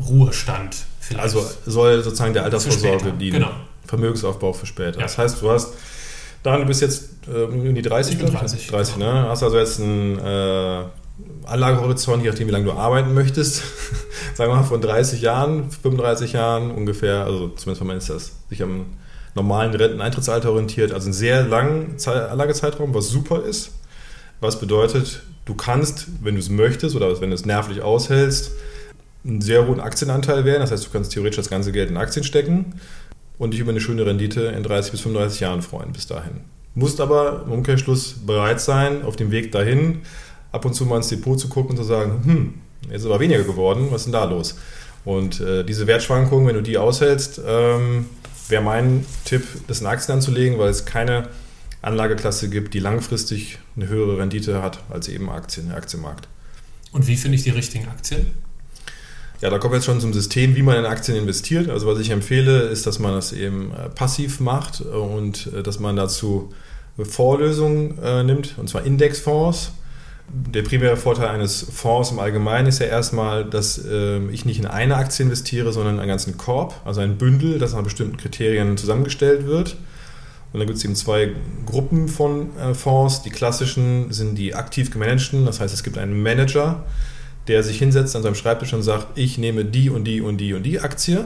[0.00, 1.22] Ruhestand vielleicht.
[1.22, 3.34] Also soll sozusagen der Altersvorsorge dienen.
[3.34, 3.52] Genau.
[3.92, 4.96] Vermögensaufbau für später.
[4.96, 5.02] Ja.
[5.02, 5.74] Das heißt, du hast
[6.42, 8.66] dann, du bist jetzt äh, in die 30, ich bin 30.
[8.68, 9.26] 30, ne?
[9.28, 10.84] Hast also jetzt einen äh,
[11.44, 13.62] Anlagehorizont, je nachdem, wie lange du arbeiten möchtest.
[14.34, 18.32] Sagen wir mal von 30 Jahren, 35 Jahren ungefähr, also zumindest wenn man ist das
[18.48, 18.86] sich am
[19.34, 23.72] normalen Renteneintrittsalter orientiert, also einen sehr langen Anlagezeitraum, was super ist.
[24.40, 28.52] Was bedeutet, du kannst, wenn du es möchtest oder wenn du es nervlich aushältst,
[29.24, 30.60] einen sehr hohen Aktienanteil wählen.
[30.60, 32.80] Das heißt, du kannst theoretisch das ganze Geld in Aktien stecken
[33.42, 36.42] und dich über eine schöne Rendite in 30 bis 35 Jahren freuen bis dahin.
[36.76, 40.02] Musst aber im Umkehrschluss bereit sein, auf dem Weg dahin
[40.52, 42.54] ab und zu mal ins Depot zu gucken und zu sagen, hm,
[42.88, 44.56] jetzt ist aber weniger geworden, was ist denn da los?
[45.04, 48.06] Und äh, diese Wertschwankungen, wenn du die aushältst, ähm,
[48.48, 51.28] wäre mein Tipp, das in Aktien anzulegen, weil es keine
[51.82, 56.28] Anlageklasse gibt, die langfristig eine höhere Rendite hat als eben Aktien, der Aktienmarkt.
[56.92, 58.26] Und wie finde ich die richtigen Aktien?
[59.42, 61.68] Ja, da kommen wir jetzt schon zum System, wie man in Aktien investiert.
[61.68, 65.80] Also was ich empfehle, ist, dass man das eben äh, passiv macht und äh, dass
[65.80, 66.52] man dazu
[66.96, 69.72] Vorlösungen äh, nimmt, und zwar Indexfonds.
[70.28, 74.66] Der primäre Vorteil eines Fonds im Allgemeinen ist ja erstmal, dass äh, ich nicht in
[74.66, 78.76] eine Aktie investiere, sondern in einen ganzen Korb, also ein Bündel, das nach bestimmten Kriterien
[78.76, 79.76] zusammengestellt wird.
[80.52, 81.32] Und da gibt es eben zwei
[81.66, 83.22] Gruppen von äh, Fonds.
[83.22, 86.84] Die klassischen sind die aktiv gemanagten, das heißt, es gibt einen Manager,
[87.48, 90.54] der sich hinsetzt an seinem Schreibtisch und sagt, ich nehme die und die und die
[90.54, 91.24] und die Aktie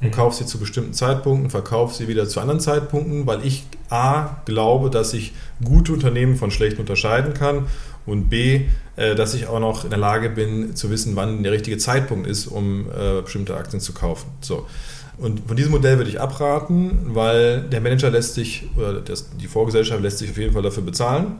[0.00, 0.10] und mhm.
[0.10, 4.90] kaufe sie zu bestimmten Zeitpunkten, verkaufe sie wieder zu anderen Zeitpunkten, weil ich A glaube,
[4.90, 5.32] dass ich
[5.64, 7.66] gute Unternehmen von schlechten unterscheiden kann
[8.06, 8.62] und B,
[8.96, 12.26] äh, dass ich auch noch in der Lage bin zu wissen, wann der richtige Zeitpunkt
[12.26, 14.28] ist, um äh, bestimmte Aktien zu kaufen.
[14.40, 14.66] So.
[15.16, 19.46] Und von diesem Modell würde ich abraten, weil der Manager lässt sich, oder das, die
[19.46, 21.36] Vorgesellschaft lässt sich auf jeden Fall dafür bezahlen,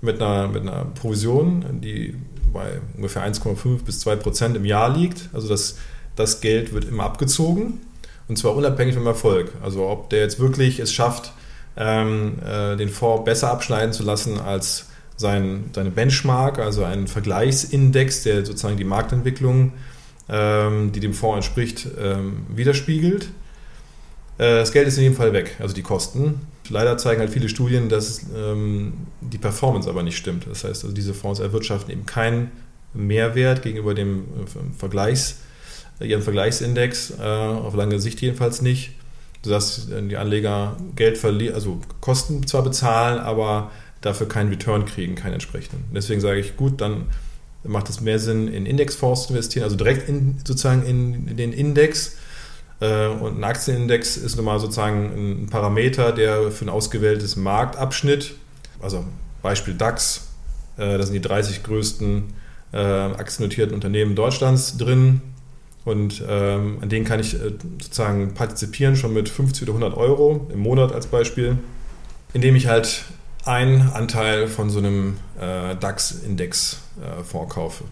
[0.00, 2.14] mit einer, mit einer Provision, die
[2.52, 5.28] bei ungefähr 1,5 bis 2 Prozent im Jahr liegt.
[5.32, 5.76] Also das,
[6.16, 7.80] das Geld wird immer abgezogen
[8.28, 9.52] und zwar unabhängig vom Erfolg.
[9.62, 11.32] Also ob der jetzt wirklich es schafft,
[11.76, 14.86] ähm, äh, den Fonds besser abschneiden zu lassen als
[15.16, 19.72] sein, seine Benchmark, also einen Vergleichsindex, der sozusagen die Marktentwicklung
[20.28, 23.24] ähm, die dem Fonds entspricht, ähm, widerspiegelt.
[24.38, 26.40] Äh, das Geld ist in jedem Fall weg, also die Kosten.
[26.70, 30.46] Leider zeigen halt viele Studien, dass ähm, die Performance aber nicht stimmt.
[30.48, 32.50] Das heißt, also diese Fonds erwirtschaften eben keinen
[32.94, 35.38] Mehrwert gegenüber dem äh, Vergleichs,
[36.00, 38.92] ihrem Vergleichsindex, äh, auf lange Sicht jedenfalls nicht,
[39.44, 45.34] sodass die Anleger Geld verlieren, also Kosten zwar bezahlen, aber dafür keinen Return kriegen, keinen
[45.34, 45.84] entsprechenden.
[45.94, 47.06] Deswegen sage ich, gut, dann
[47.64, 52.16] macht es mehr Sinn, in Indexfonds zu investieren, also direkt in, sozusagen in den Index.
[52.80, 58.34] Äh, und ein Aktienindex ist nochmal sozusagen ein Parameter, der für ein ausgewähltes Marktabschnitt,
[58.80, 59.04] also
[59.42, 60.28] Beispiel DAX,
[60.76, 62.24] äh, da sind die 30 größten
[62.72, 65.20] äh, aktiennotierten Unternehmen Deutschlands drin.
[65.84, 70.58] Und ähm, an denen kann ich sozusagen partizipieren, schon mit 50 oder 100 Euro im
[70.58, 71.56] Monat als Beispiel,
[72.34, 73.04] indem ich halt
[73.46, 76.80] einen Anteil von so einem DAX-Index
[77.24, 77.84] vorkaufe.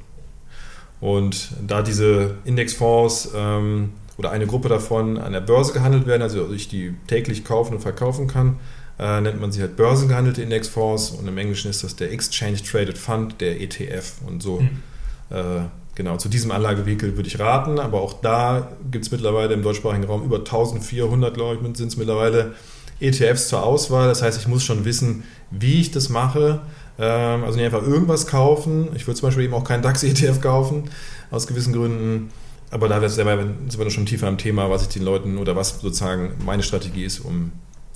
[1.01, 6.53] Und da diese Indexfonds ähm, oder eine Gruppe davon an der Börse gehandelt werden, also
[6.53, 8.57] ich die täglich kaufen und verkaufen kann,
[8.99, 12.97] äh, nennt man sie halt börsengehandelte Indexfonds und im Englischen ist das der Exchange Traded
[12.97, 14.14] Fund, der ETF.
[14.27, 14.83] Und so mhm.
[15.31, 15.61] äh,
[15.95, 20.05] genau zu diesem Anlagevehikel würde ich raten, aber auch da gibt es mittlerweile im deutschsprachigen
[20.05, 22.55] Raum über 1400, glaube ich, sind es mittlerweile
[23.01, 24.09] ETFs zur Auswahl.
[24.09, 26.61] Das heißt, ich muss schon wissen, wie ich das mache.
[26.99, 28.89] Ähm, also nicht einfach irgendwas kaufen.
[28.95, 30.85] Ich würde zum Beispiel eben auch keinen DAX-ETF kaufen,
[31.31, 32.31] aus gewissen Gründen.
[32.71, 36.33] Aber da sind wir schon tiefer am Thema, was ich den Leuten oder was sozusagen
[36.45, 37.53] meine Strategie ist, um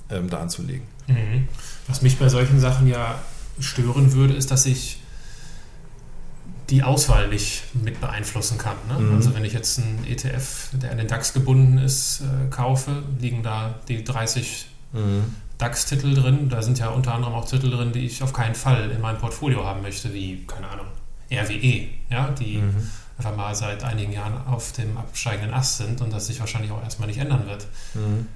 [0.09, 0.83] ähm, da anzulegen.
[1.07, 1.47] Mhm.
[1.87, 3.19] Was mich bei solchen Sachen ja
[3.59, 5.01] stören würde, ist, dass ich
[6.69, 8.77] die Auswahl nicht mit beeinflussen kann.
[8.87, 8.99] Ne?
[8.99, 9.15] Mhm.
[9.15, 13.43] Also wenn ich jetzt einen ETF, der an den DAX gebunden ist, äh, kaufe, liegen
[13.43, 15.35] da die 30 mhm.
[15.57, 16.47] DAX-Titel drin.
[16.49, 19.17] Da sind ja unter anderem auch Titel drin, die ich auf keinen Fall in meinem
[19.17, 20.87] Portfolio haben möchte, wie, keine Ahnung,
[21.29, 22.89] RWE, ja, die mhm.
[23.21, 26.83] Einfach mal seit einigen Jahren auf dem absteigenden Ast sind und das sich wahrscheinlich auch
[26.83, 27.67] erstmal nicht ändern wird.
[27.93, 28.27] Mhm.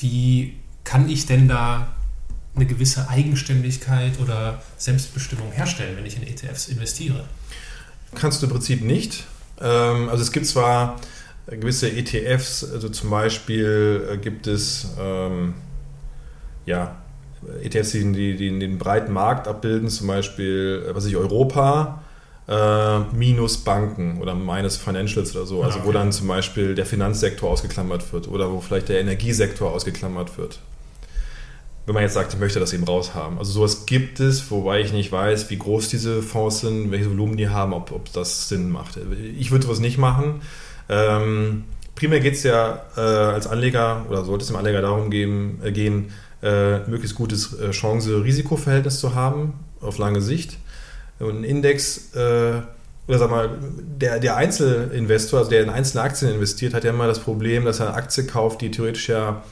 [0.00, 1.88] Wie kann ich denn da
[2.54, 7.24] eine gewisse Eigenständigkeit oder Selbstbestimmung herstellen, wenn ich in ETFs investiere?
[8.14, 9.24] Kannst du im Prinzip nicht.
[9.60, 11.00] Ähm, also es gibt zwar
[11.46, 15.54] gewisse ETFs, also zum Beispiel äh, gibt es ähm,
[16.66, 16.96] ja,
[17.62, 22.02] ETFs, die, die den breiten Markt abbilden, zum Beispiel, äh, was ich Europa,
[22.48, 25.62] äh, minus Banken oder minus Financials oder so.
[25.62, 25.98] Also Ah, wo okay.
[25.98, 30.58] dann zum Beispiel der Finanzsektor ausgeklammert wird oder wo vielleicht der Energiesektor ausgeklammert wird.
[31.86, 33.38] Wenn man jetzt sagt, ich möchte das eben raushaben.
[33.38, 37.36] Also sowas gibt es, wobei ich nicht weiß, wie groß diese Fonds sind, welches Volumen
[37.36, 38.98] die haben, ob, ob das Sinn macht.
[39.36, 40.42] Ich würde sowas nicht machen.
[40.88, 41.64] Ähm,
[41.96, 45.72] primär geht es ja äh, als Anleger oder sollte es dem Anleger darum geben, äh,
[45.72, 46.10] gehen,
[46.42, 50.58] äh, möglichst gutes äh, Chance-Risiko-Verhältnis zu haben auf lange Sicht.
[51.18, 52.60] Und ein Index, äh,
[53.06, 53.50] oder sag mal,
[54.00, 57.80] der, der Einzelinvestor, also der in einzelne Aktien investiert, hat ja immer das Problem, dass
[57.80, 59.42] er eine Aktie kauft, die theoretisch ja,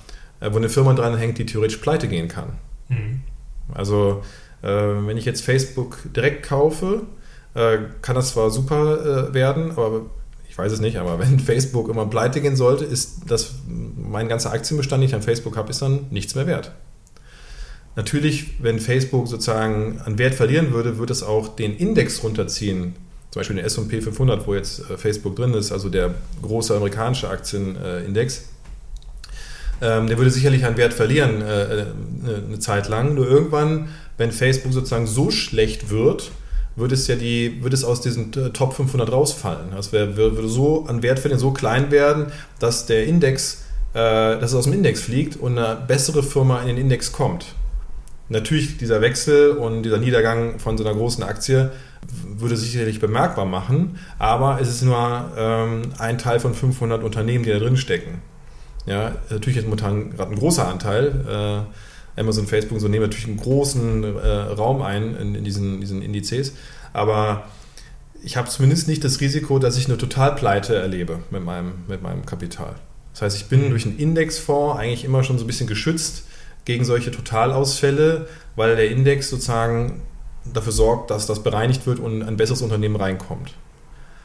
[0.40, 2.58] äh, wo eine Firma dran hängt, die theoretisch pleite gehen kann.
[2.88, 3.22] Mhm.
[3.74, 4.22] Also
[4.62, 7.02] äh, wenn ich jetzt Facebook direkt kaufe,
[7.54, 10.02] äh, kann das zwar super äh, werden, aber
[10.48, 14.52] ich weiß es nicht, aber wenn Facebook immer pleite gehen sollte, ist das mein ganzer
[14.52, 16.72] Aktienbestand, den ich an Facebook habe, ist dann nichts mehr wert.
[18.01, 22.94] Natürlich, wenn Facebook sozusagen an Wert verlieren würde, würde es auch den Index runterziehen.
[23.30, 27.28] Zum Beispiel den S&P 500, wo jetzt äh, Facebook drin ist, also der große amerikanische
[27.28, 28.44] Aktienindex.
[29.82, 31.86] Ähm, der würde sicherlich an Wert verlieren äh, äh,
[32.48, 33.16] eine Zeit lang.
[33.16, 36.30] Nur irgendwann, wenn Facebook sozusagen so schlecht wird,
[36.76, 39.72] würde es ja die, würde es aus diesen äh, Top 500 rausfallen.
[39.76, 44.55] Das wär, würde so an Wert verlieren, so klein werden, dass der Index, dass es
[44.55, 47.57] aus dem Index fliegt und eine bessere Firma in den Index kommt.
[48.31, 51.72] Natürlich dieser Wechsel und dieser Niedergang von so einer großen Aktie
[52.39, 57.45] würde sich sicherlich bemerkbar machen, aber es ist nur ähm, ein Teil von 500 Unternehmen,
[57.45, 58.22] die da drin stecken.
[58.87, 61.66] Ja, natürlich ist momentan gerade ein großer Anteil.
[62.16, 65.81] Äh, Amazon, Facebook und so nehmen natürlich einen großen äh, Raum ein in, in diesen,
[65.81, 66.55] diesen Indizes.
[66.93, 67.45] Aber
[68.22, 72.24] ich habe zumindest nicht das Risiko, dass ich eine Totalpleite erlebe mit meinem, mit meinem
[72.26, 72.76] Kapital.
[73.12, 76.24] Das heißt, ich bin durch einen Indexfonds eigentlich immer schon so ein bisschen geschützt
[76.64, 80.02] gegen solche Totalausfälle, weil der Index sozusagen
[80.52, 83.54] dafür sorgt, dass das bereinigt wird und ein besseres Unternehmen reinkommt.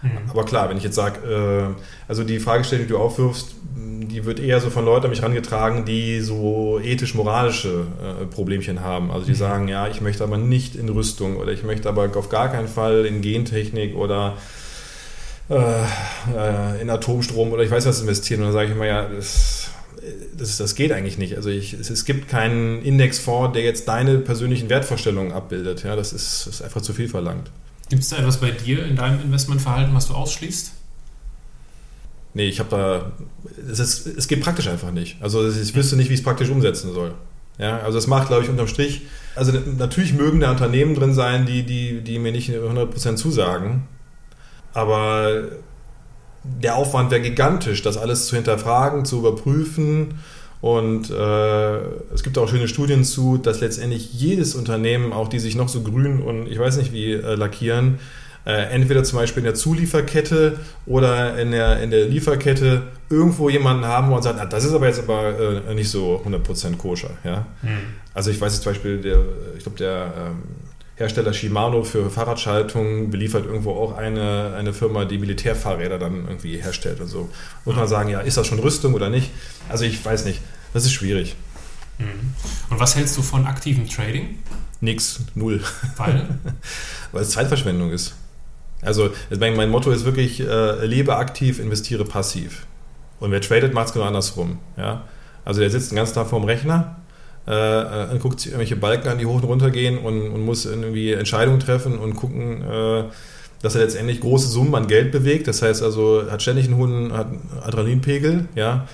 [0.02, 0.30] Mhm.
[0.30, 4.40] Aber klar, wenn ich jetzt sage, äh, also die Fragestellung, die du aufwirfst, die wird
[4.40, 7.88] eher so von Leuten an mich herangetragen, die so ethisch-moralische
[8.22, 9.12] äh, Problemchen haben.
[9.12, 9.36] Also die Mhm.
[9.36, 12.68] sagen, ja, ich möchte aber nicht in Rüstung oder ich möchte aber auf gar keinen
[12.68, 14.38] Fall in Gentechnik oder
[15.50, 18.42] äh, äh, in Atomstrom oder ich weiß was investieren.
[18.42, 19.70] Und dann sage ich immer, ja, das,
[20.38, 21.36] das, das geht eigentlich nicht.
[21.36, 25.84] Also ich, es, es gibt keinen Indexfonds, der jetzt deine persönlichen Wertvorstellungen abbildet.
[25.84, 27.52] Ja, das ist, ist einfach zu viel verlangt.
[27.90, 30.72] Gibt es da etwas bei dir in deinem Investmentverhalten, was du ausschließt?
[32.34, 33.12] Nee, ich habe da.
[33.72, 35.18] Es, ist, es geht praktisch einfach nicht.
[35.22, 37.14] Also ich wüsste nicht, wie ich es praktisch umsetzen soll.
[37.58, 39.04] Ja, also es macht, glaube ich, unterm Strich.
[39.36, 43.88] Also natürlich mögen da Unternehmen drin sein, die, die, die mir nicht 100% zusagen.
[44.74, 45.44] Aber
[46.62, 50.16] der Aufwand wäre gigantisch, das alles zu hinterfragen, zu überprüfen.
[50.62, 51.78] Und äh,
[52.14, 55.82] es gibt auch schöne Studien zu, dass letztendlich jedes Unternehmen, auch die sich noch so
[55.82, 58.00] grün und ich weiß nicht wie äh, lackieren,
[58.46, 63.86] äh, entweder zum Beispiel in der Zulieferkette oder in der, in der Lieferkette irgendwo jemanden
[63.86, 67.12] haben, wo man sagt, ah, das ist aber jetzt aber äh, nicht so 100% koscher.
[67.24, 67.46] Ja?
[68.14, 69.20] Also ich weiß jetzt zum Beispiel, der,
[69.58, 70.44] ich glaube, der ähm,
[70.98, 77.02] Hersteller Shimano für Fahrradschaltung beliefert irgendwo auch eine, eine Firma, die Militärfahrräder dann irgendwie herstellt
[77.02, 77.30] und so.
[77.66, 79.32] Muss man sagen, ja, ist das schon Rüstung oder nicht?
[79.68, 80.42] Also ich weiß nicht.
[80.74, 81.36] Das ist schwierig.
[81.98, 82.34] Mhm.
[82.70, 84.40] Und was hältst du von aktivem Trading?
[84.82, 85.62] Nix, null.
[85.98, 86.40] Weil?
[87.12, 88.16] Weil es Zeitverschwendung ist.
[88.82, 92.68] Also mein, mein Motto ist wirklich, äh, lebe aktiv, investiere passiv.
[93.20, 94.60] Und wer tradet, macht es genau andersrum.
[94.78, 95.06] Ja?
[95.44, 96.98] Also der sitzt den ganzen Tag vorm Rechner,
[97.48, 100.66] äh, äh, guckt sich irgendwelche Balken an, die hoch und runter gehen und, und muss
[100.66, 103.04] irgendwie Entscheidungen treffen und gucken, äh,
[103.62, 105.48] dass er letztendlich große Summen an Geld bewegt.
[105.48, 108.88] Das heißt also, hat ständig einen hohen Adrenalinpegel, ja,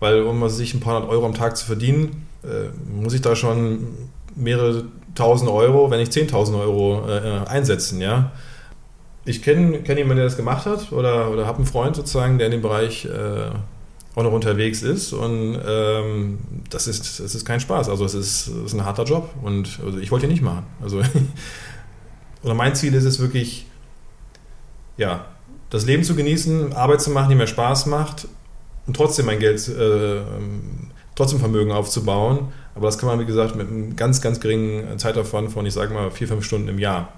[0.00, 3.34] weil um sich ein paar hundert Euro am Tag zu verdienen, äh, muss ich da
[3.34, 3.88] schon
[4.34, 4.84] mehrere
[5.14, 8.32] tausend Euro, wenn nicht 10.000 Euro äh, einsetzen, ja.
[9.24, 12.46] Ich kenne kenn jemanden, der das gemacht hat oder, oder habe einen Freund sozusagen, der
[12.46, 13.50] in dem Bereich äh,
[14.16, 16.38] auch noch unterwegs ist und ähm,
[16.70, 17.90] das, ist, das ist kein Spaß.
[17.90, 20.64] Also es ist, ist ein harter Job und also ich wollte ihn nicht machen.
[20.82, 21.02] Also
[22.42, 23.66] oder mein Ziel ist es wirklich,
[24.96, 25.26] ja,
[25.68, 28.26] das Leben zu genießen, Arbeit zu machen, die mir Spaß macht
[28.86, 30.22] und trotzdem mein Geld, äh,
[31.14, 32.48] trotzdem Vermögen aufzubauen.
[32.74, 35.92] Aber das kann man, wie gesagt, mit einem ganz, ganz geringen Zeitaufwand von, ich sage
[35.92, 37.12] mal, vier, fünf Stunden im Jahr.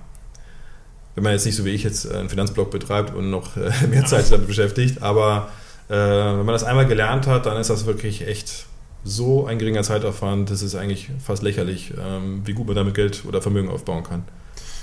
[1.15, 4.05] Wenn man jetzt nicht so wie ich jetzt einen Finanzblog betreibt und noch äh, mehr
[4.05, 5.01] Zeit damit beschäftigt.
[5.03, 5.49] Aber
[5.89, 8.67] äh, wenn man das einmal gelernt hat, dann ist das wirklich echt
[9.05, 13.25] so ein geringer Zeitaufwand, das ist eigentlich fast lächerlich, ähm, wie gut man damit Geld
[13.27, 14.25] oder Vermögen aufbauen kann.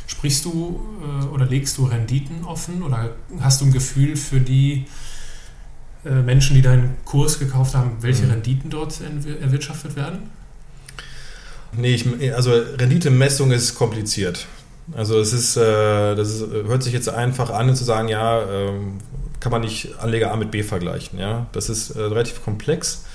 [0.08, 4.86] Sprichst du äh, oder legst du Renditen offen oder hast du ein Gefühl für die
[6.06, 8.32] äh, Menschen, die deinen Kurs gekauft haben, welche Mhm.
[8.32, 9.00] Renditen dort
[9.42, 10.30] erwirtschaftet werden?
[11.74, 14.46] Nee, ich, also Renditemessung ist kompliziert.
[14.94, 19.00] Also es ist, äh, das ist, hört sich jetzt einfach an, zu sagen, ja, ähm,
[19.46, 21.20] kann man nicht Anleger A mit B vergleichen.
[21.20, 21.46] Ja?
[21.52, 23.06] Das ist äh, relativ komplex,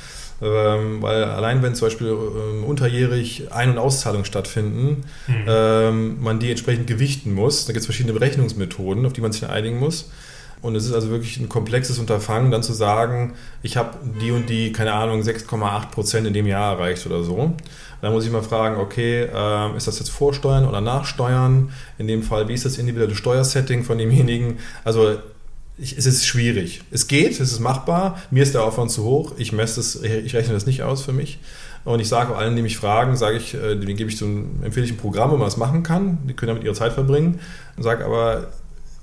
[0.40, 5.44] ähm, weil allein wenn zum Beispiel ähm, unterjährig Ein- und Auszahlungen stattfinden, mhm.
[5.48, 7.66] ähm, man die entsprechend gewichten muss.
[7.66, 10.08] Da gibt es verschiedene Berechnungsmethoden, auf die man sich einigen muss.
[10.62, 14.48] Und es ist also wirklich ein komplexes Unterfangen, dann zu sagen, ich habe die und
[14.48, 17.54] die, keine Ahnung, 6,8 Prozent in dem Jahr erreicht oder so.
[18.02, 21.72] Da muss ich mal fragen, okay, äh, ist das jetzt Vorsteuern oder Nachsteuern?
[21.98, 24.60] In dem Fall, wie ist das individuelle Steuersetting von demjenigen?
[24.84, 25.18] Also
[25.80, 26.82] ich, es ist schwierig.
[26.90, 28.20] Es geht, es ist machbar.
[28.30, 29.32] Mir ist der Aufwand zu hoch.
[29.38, 31.38] Ich messe das, ich rechne das nicht aus für mich.
[31.84, 34.62] Und ich sage allen, die mich fragen, sage ich, äh, denen gebe ich so ein,
[34.62, 36.18] empfehle ich ein Programm, wo man das machen kann.
[36.28, 37.40] Die können damit ihre Zeit verbringen.
[37.76, 38.52] Und sage aber,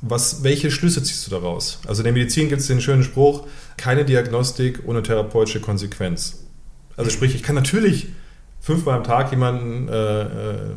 [0.02, 1.80] was, welche Schlüsse ziehst du daraus?
[1.88, 3.48] Also in der Medizin gibt es den schönen Spruch,
[3.78, 6.44] keine Diagnostik ohne therapeutische Konsequenz.
[6.96, 8.08] Also sprich, ich kann natürlich
[8.68, 10.26] fünfmal am Tag jemanden äh, äh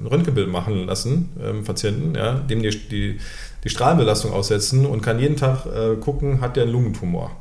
[0.00, 3.18] ein Röntgenbild machen lassen, ähm, Patienten, ja, dem die, die,
[3.64, 7.32] die, Strahlenbelastung aussetzen und kann jeden Tag äh, gucken, hat der einen Lungentumor.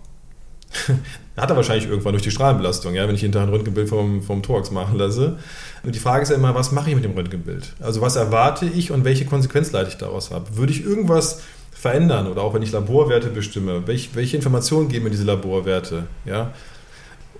[1.38, 4.24] hat er wahrscheinlich irgendwann durch die Strahlenbelastung, ja, wenn ich jeden Tag ein Röntgenbild vom,
[4.24, 5.38] vom Thorax machen lasse.
[5.84, 7.76] Und die Frage ist ja immer, was mache ich mit dem Röntgenbild?
[7.80, 10.47] Also was erwarte ich und welche Konsequenz leite ich daraus ab?
[10.54, 15.12] Würde ich irgendwas verändern oder auch wenn ich Laborwerte bestimme, welche, welche Informationen geben mir
[15.12, 16.08] diese Laborwerte?
[16.26, 16.54] Ja?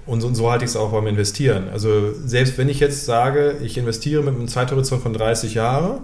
[0.10, 1.70] Und so, so halte ich es auch beim Investieren.
[1.70, 6.00] Also selbst wenn ich jetzt sage, ich investiere mit einem Zeithorizont von 30 Jahren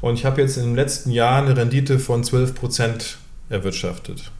[0.00, 3.14] und ich habe jetzt im letzten Jahr eine Rendite von 12%
[3.48, 4.32] erwirtschaftet.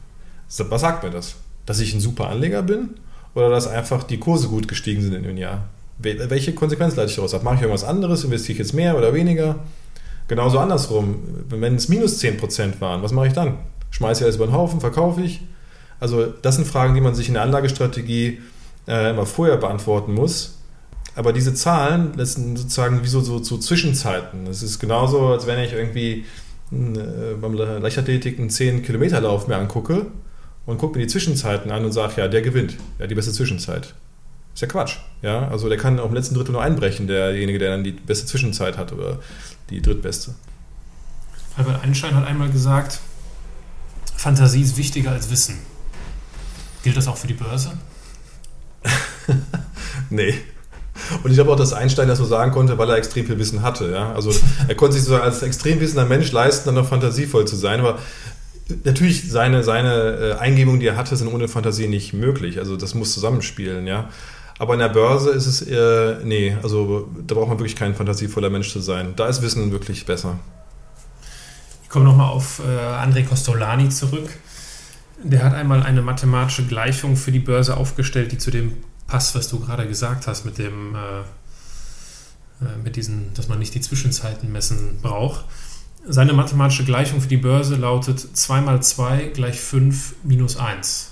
[0.57, 1.35] Was sagt mir das?
[1.65, 2.89] Dass ich ein super Anleger bin
[3.33, 5.69] oder dass einfach die Kurse gut gestiegen sind in dem Jahr?
[5.97, 7.43] Welche Konsequenz leite ich daraus ab?
[7.43, 8.25] Mache ich irgendwas anderes?
[8.25, 9.59] Investiere ich jetzt mehr oder weniger?
[10.27, 11.15] Genauso andersrum,
[11.47, 13.53] wenn es minus 10% waren, was mache ich dann?
[13.91, 15.39] Schmeiße ich alles über den Haufen, verkaufe ich?
[16.01, 18.39] Also das sind Fragen, die man sich in der Anlagestrategie
[18.87, 20.57] äh, immer vorher beantworten muss.
[21.15, 24.47] Aber diese Zahlen lassen sozusagen wie so, so, so Zwischenzeiten.
[24.47, 26.25] Es ist genauso, als wenn ich irgendwie
[26.71, 30.07] äh, beim Leichtathletik einen 10-Kilometer-Lauf mir angucke
[30.65, 32.77] und gucke mir die Zwischenzeiten an und sage, ja, der gewinnt.
[32.97, 33.93] Ja, die beste Zwischenzeit.
[34.53, 34.97] Ist ja Quatsch.
[35.21, 35.47] Ja?
[35.49, 38.77] Also der kann auch im letzten Drittel nur einbrechen, derjenige, der dann die beste Zwischenzeit
[38.77, 39.19] hat oder
[39.69, 40.33] die drittbeste.
[41.57, 42.99] Albert Einstein hat einmal gesagt,
[44.15, 45.59] Fantasie ist wichtiger als Wissen.
[46.83, 47.73] Gilt das auch für die Börse?
[50.09, 50.35] nee.
[51.23, 53.61] Und ich glaube auch, dass Einstein das so sagen konnte, weil er extrem viel Wissen
[53.61, 53.91] hatte.
[53.91, 54.13] Ja?
[54.13, 54.31] Also
[54.67, 57.79] er konnte sich so als extrem wissender Mensch leisten, dann noch fantasievoll zu sein.
[57.79, 57.99] Aber
[58.83, 62.59] natürlich seine, seine äh, Eingebungen, die er hatte, sind ohne Fantasie nicht möglich.
[62.59, 64.09] Also das muss zusammenspielen, ja.
[64.59, 68.49] Aber in der Börse ist es, äh, nee, also da braucht man wirklich kein fantasievoller
[68.49, 69.13] Mensch zu sein.
[69.15, 70.37] Da ist Wissen wirklich besser.
[71.83, 74.29] Ich komme nochmal auf äh, André Costolani zurück.
[75.23, 78.73] Der hat einmal eine mathematische Gleichung für die Börse aufgestellt, die zu dem
[79.07, 81.19] passt, was du gerade gesagt hast, mit dem, äh,
[82.65, 85.45] äh mit diesen, dass man nicht die Zwischenzeiten messen braucht.
[86.07, 91.11] Seine mathematische Gleichung für die Börse lautet 2 mal 2 gleich 5 minus 1.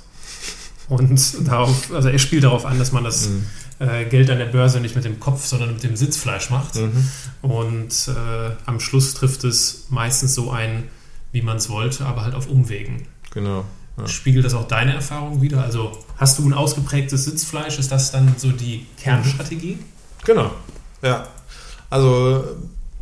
[0.88, 3.45] Und darauf, also er spielt darauf an, dass man das mhm.
[3.78, 6.76] äh, Geld an der Börse nicht mit dem Kopf, sondern mit dem Sitzfleisch macht.
[6.76, 7.07] Mhm.
[7.43, 10.86] Und äh, am Schluss trifft es meistens so ein,
[11.32, 13.03] wie man es wollte, aber halt auf Umwegen.
[13.32, 13.66] Genau.
[14.00, 14.08] Ja.
[14.08, 15.64] Spiegelt das auch deine Erfahrung wieder?
[15.64, 17.80] Also hast du ein ausgeprägtes Sitzfleisch?
[17.80, 19.80] Ist das dann so die Kernstrategie?
[20.26, 20.52] Genau.
[21.02, 21.28] Ja.
[21.89, 22.43] Also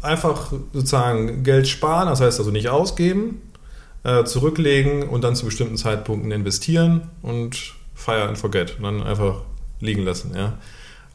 [0.02, 3.42] einfach sozusagen Geld sparen, das heißt also nicht ausgeben,
[4.04, 9.42] äh, zurücklegen und dann zu bestimmten Zeitpunkten investieren und fire and forget und dann einfach
[9.80, 10.54] liegen lassen, ja.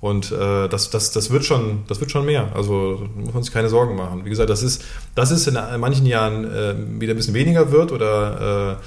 [0.02, 2.50] Und äh, das, das, das, wird schon, das wird schon mehr.
[2.56, 4.24] Also muss man sich keine Sorgen machen.
[4.24, 7.92] Wie gesagt, das ist, das ist in manchen Jahren äh, wieder ein bisschen weniger wird
[7.92, 8.84] oder äh,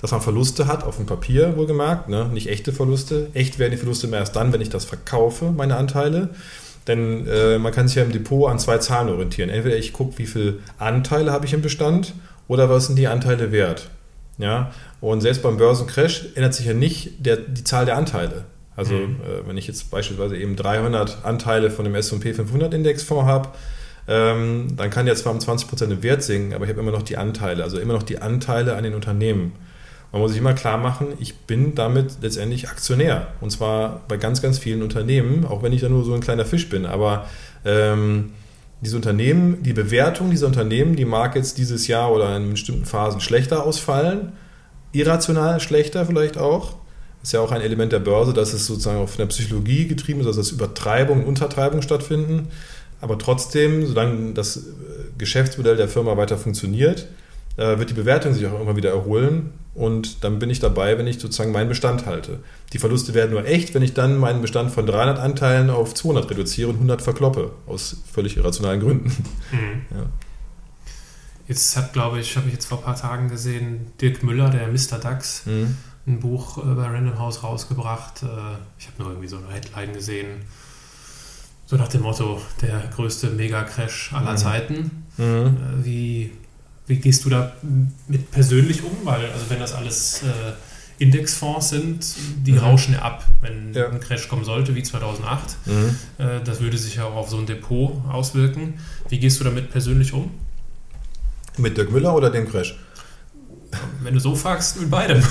[0.00, 2.26] dass man Verluste hat, auf dem Papier wohlgemerkt, ne?
[2.32, 3.28] nicht echte Verluste.
[3.34, 6.30] Echt werden die Verluste mehr erst dann, wenn ich das verkaufe, meine Anteile.
[6.86, 9.50] Denn äh, man kann sich ja im Depot an zwei Zahlen orientieren.
[9.50, 12.14] Entweder ich gucke, wie viele Anteile habe ich im Bestand
[12.46, 13.90] oder was sind die Anteile wert.
[14.38, 14.72] Ja?
[15.00, 18.44] Und selbst beim Börsencrash ändert sich ja nicht der, die Zahl der Anteile.
[18.74, 19.16] Also mhm.
[19.16, 23.48] äh, wenn ich jetzt beispielsweise eben 300 Anteile von dem S&P 500 Indexfonds habe,
[24.06, 27.02] ähm, dann kann der zwar um 20% im Wert sinken, aber ich habe immer noch
[27.02, 29.52] die Anteile, also immer noch die Anteile an den Unternehmen.
[30.10, 33.28] Man muss sich immer klar machen, ich bin damit letztendlich Aktionär.
[33.40, 36.46] Und zwar bei ganz, ganz vielen Unternehmen, auch wenn ich da nur so ein kleiner
[36.46, 36.86] Fisch bin.
[36.86, 37.26] Aber
[37.64, 38.32] ähm,
[38.80, 43.20] diese Unternehmen, die Bewertung dieser Unternehmen, die mag jetzt dieses Jahr oder in bestimmten Phasen
[43.20, 44.32] schlechter ausfallen,
[44.92, 46.76] irrational schlechter vielleicht auch.
[47.22, 50.26] Ist ja auch ein Element der Börse, dass es sozusagen von der Psychologie getrieben ist,
[50.26, 52.48] also dass Übertreibung und Untertreibung stattfinden.
[53.00, 54.60] Aber trotzdem, solange das äh,
[55.18, 57.08] Geschäftsmodell der Firma weiter funktioniert,
[57.56, 61.06] äh, wird die Bewertung sich auch immer wieder erholen und dann bin ich dabei, wenn
[61.06, 62.40] ich sozusagen meinen Bestand halte.
[62.72, 66.28] Die Verluste werden nur echt, wenn ich dann meinen Bestand von 300 Anteilen auf 200
[66.30, 69.12] reduziere und 100 verkloppe, aus völlig irrationalen Gründen.
[69.52, 69.82] Mhm.
[69.96, 70.06] Ja.
[71.46, 74.68] Jetzt hat, glaube ich, habe ich jetzt vor ein paar Tagen gesehen, Dirk Müller, der
[74.68, 74.98] Mr.
[75.00, 75.76] DAX, mhm.
[76.06, 78.22] ein Buch äh, bei Random House rausgebracht.
[78.22, 78.26] Äh,
[78.78, 80.42] ich habe nur irgendwie so eine Headline gesehen.
[81.64, 84.36] So nach dem Motto, der größte Mega-Crash aller mhm.
[84.36, 85.04] Zeiten.
[85.16, 85.24] Mhm.
[85.24, 86.32] Äh, wie,
[86.88, 87.52] wie gehst du da
[88.08, 88.90] mit persönlich um?
[89.04, 92.14] Weil, also wenn das alles äh, Indexfonds sind,
[92.44, 92.58] die mhm.
[92.58, 93.88] rauschen ja ab, wenn ja.
[93.88, 95.56] ein Crash kommen sollte, wie 2008.
[95.66, 95.96] Mhm.
[96.18, 98.74] Äh, das würde sich ja auch auf so ein Depot auswirken.
[99.08, 100.30] Wie gehst du damit persönlich um?
[101.56, 102.78] Mit Dirk Müller oder dem Crash?
[104.02, 105.22] Wenn du so fragst, mit beidem.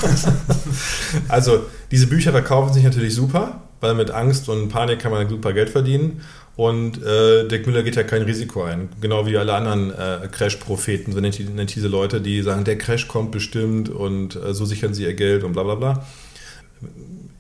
[1.28, 5.54] also, diese Bücher verkaufen sich natürlich super, weil mit Angst und Panik kann man super
[5.54, 6.22] Geld verdienen.
[6.58, 8.90] Und äh, Dirk Müller geht ja kein Risiko ein.
[9.00, 13.08] Genau wie alle anderen äh, Crash-Propheten, so nennt, nennt diese Leute, die sagen, der Crash
[13.08, 16.06] kommt bestimmt und äh, so sichern sie ihr Geld und bla bla bla.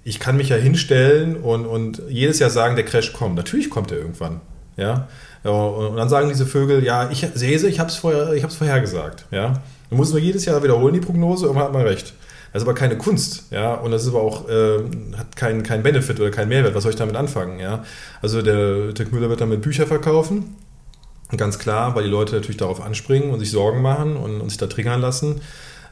[0.03, 3.35] Ich kann mich ja hinstellen und, und jedes Jahr sagen, der Crash kommt.
[3.35, 4.39] Natürlich kommt er irgendwann.
[4.77, 5.07] Ja?
[5.43, 9.25] Und dann sagen diese Vögel, ja, ich sehe sie, ich habe es vorher, ich vorhergesagt.
[9.31, 9.63] Ja?
[9.89, 12.13] Man muss nur jedes Jahr wiederholen, die Prognose, irgendwann hat man recht.
[12.53, 14.79] Das ist aber keine Kunst, ja, und das ist aber auch, äh,
[15.17, 16.75] hat keinen kein Benefit oder keinen Mehrwert.
[16.75, 17.83] Was soll ich damit anfangen, ja?
[18.21, 20.55] Also der Dirk Müller wird damit Bücher verkaufen,
[21.35, 24.57] ganz klar, weil die Leute natürlich darauf anspringen und sich Sorgen machen und, und sich
[24.57, 25.41] da triggern lassen.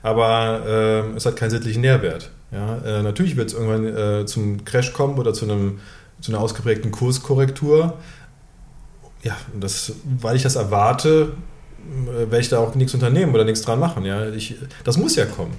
[0.02, 2.30] Aber äh, es hat keinen sittlichen Nährwert.
[2.52, 2.78] Ja?
[2.86, 3.86] Äh, natürlich wird es irgendwann
[4.22, 5.80] äh, zum Crash kommen oder zu, einem,
[6.22, 7.96] zu einer ausgeprägten Kurskorrektur
[9.26, 11.34] ja, das, weil ich das erwarte,
[12.08, 14.06] äh, werde ich da auch nichts unternehmen oder nichts dran machen.
[14.06, 14.30] Ja?
[14.30, 15.54] Ich, das muss ja kommen.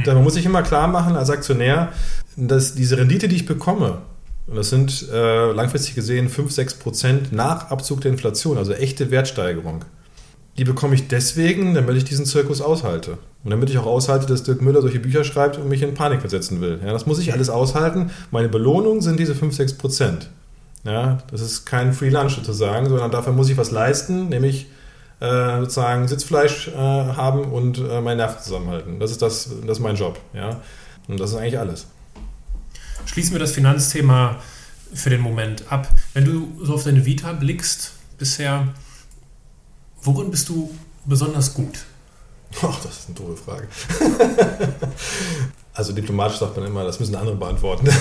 [0.00, 0.04] Mhm.
[0.04, 1.92] Da muss ich immer klar machen als Aktionär,
[2.36, 3.98] dass diese Rendite, die ich bekomme,
[4.46, 9.12] und das sind äh, langfristig gesehen 5, 6 Prozent nach Abzug der Inflation, also echte
[9.12, 9.84] Wertsteigerung.
[10.58, 13.18] Die bekomme ich deswegen, damit ich diesen Zirkus aushalte.
[13.44, 16.20] Und damit ich auch aushalte, dass Dirk Müller solche Bücher schreibt und mich in Panik
[16.20, 16.80] versetzen will.
[16.84, 18.10] Ja, das muss ich alles aushalten.
[18.32, 20.30] Meine Belohnung sind diese 5, 6 Prozent.
[20.84, 24.66] Ja, das ist kein Free Lunch sozusagen, sondern dafür muss ich was leisten, nämlich
[25.20, 28.98] äh, sozusagen Sitzfleisch äh, haben und äh, meine Nerven zusammenhalten.
[28.98, 30.18] Das ist, das, das ist mein Job.
[30.32, 30.60] Ja?
[31.08, 31.86] Und das ist eigentlich alles.
[33.06, 34.36] Schließen wir das Finanzthema
[34.92, 35.88] für den Moment ab.
[36.14, 38.68] Wenn du so auf deine Vita blickst bisher,
[40.02, 41.84] worin bist du besonders gut?
[42.62, 43.68] Ach, das ist eine doofe Frage.
[45.72, 47.86] Also diplomatisch sagt man immer, das müssen andere beantworten.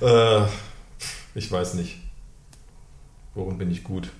[0.00, 0.42] äh,
[1.34, 1.96] ich weiß nicht.
[3.34, 4.10] Worin bin ich gut?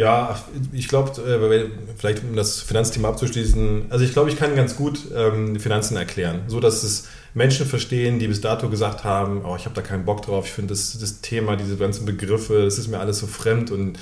[0.00, 0.42] Ja,
[0.72, 1.66] ich glaube, äh,
[1.98, 6.40] vielleicht um das Finanzthema abzuschließen, also ich glaube, ich kann ganz gut ähm, Finanzen erklären,
[6.46, 10.06] so dass es Menschen verstehen, die bis dato gesagt haben, oh, ich habe da keinen
[10.06, 13.26] Bock drauf, ich finde das, das Thema, diese ganzen Begriffe, das ist mir alles so
[13.26, 13.98] fremd und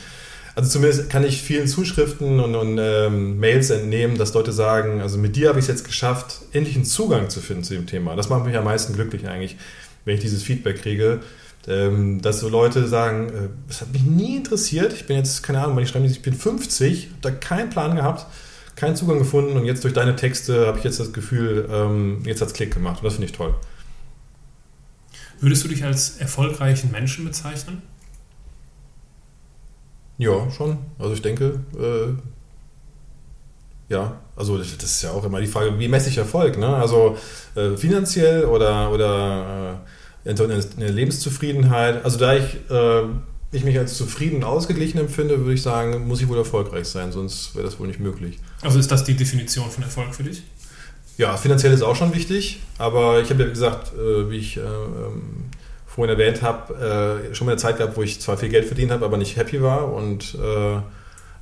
[0.54, 5.18] also zumindest kann ich vielen Zuschriften und, und ähm, Mails entnehmen, dass Leute sagen, also
[5.18, 8.14] mit dir habe ich es jetzt geschafft, endlich einen Zugang zu finden zu dem Thema.
[8.14, 9.56] Das macht mich am meisten glücklich eigentlich,
[10.04, 11.22] wenn ich dieses Feedback kriege,
[11.66, 15.78] dass so Leute sagen, äh, das hat mich nie interessiert, ich bin jetzt, keine Ahnung,
[15.78, 18.26] ich schreibe, ich bin 50, habe da keinen Plan gehabt,
[18.76, 22.40] keinen Zugang gefunden und jetzt durch deine Texte habe ich jetzt das Gefühl, ähm, jetzt
[22.40, 23.54] hat es Klick gemacht und das finde ich toll.
[25.40, 27.82] Würdest du dich als erfolgreichen Menschen bezeichnen?
[30.16, 30.78] Ja, schon.
[30.98, 32.14] Also ich denke, äh,
[33.88, 36.58] ja, also das ist ja auch immer die Frage, wie messe ich Erfolg?
[36.58, 36.76] Ne?
[36.76, 37.16] Also
[37.54, 39.88] äh, finanziell oder, oder äh,
[40.28, 42.04] eine Lebenszufriedenheit.
[42.04, 43.02] Also da ich, äh,
[43.50, 47.54] ich mich als zufrieden ausgeglichen empfinde, würde ich sagen, muss ich wohl erfolgreich sein, sonst
[47.54, 48.38] wäre das wohl nicht möglich.
[48.62, 50.42] Also ist das die Definition von Erfolg für dich?
[51.16, 54.60] Ja, finanziell ist auch schon wichtig, aber ich habe ja gesagt, äh, wie ich äh,
[54.60, 55.50] ähm,
[55.86, 58.92] vorhin erwähnt habe, äh, schon mal eine Zeit gehabt, wo ich zwar viel Geld verdient
[58.92, 60.80] habe, aber nicht happy war und äh,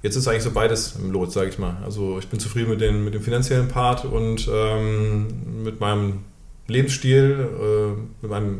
[0.03, 1.77] jetzt ist eigentlich so beides im Lot, sage ich mal.
[1.85, 6.21] Also ich bin zufrieden mit, den, mit dem finanziellen Part und ähm, mit meinem
[6.69, 8.55] Lebensstil, äh, mit, meinem,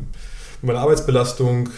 [0.61, 1.69] mit meiner Arbeitsbelastung,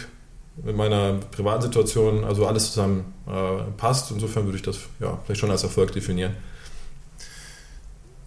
[0.63, 4.11] mit meiner privaten Situation, also alles zusammen äh, passt.
[4.11, 6.35] Insofern würde ich das ja, vielleicht schon als Erfolg definieren.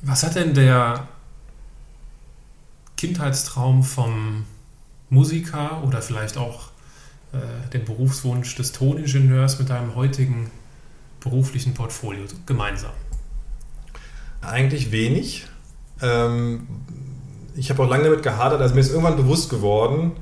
[0.03, 1.07] Was hat denn der
[2.97, 4.45] Kindheitstraum vom
[5.11, 6.71] Musiker oder vielleicht auch
[7.33, 10.51] äh, den Berufswunsch des Toningenieurs mit deinem heutigen
[11.21, 12.93] beruflichen Portfolio gemeinsam?
[14.41, 15.47] Eigentlich wenig.
[16.01, 16.67] Ähm,
[17.57, 20.13] ich habe auch lange damit gehadert, also mir ist irgendwann bewusst geworden,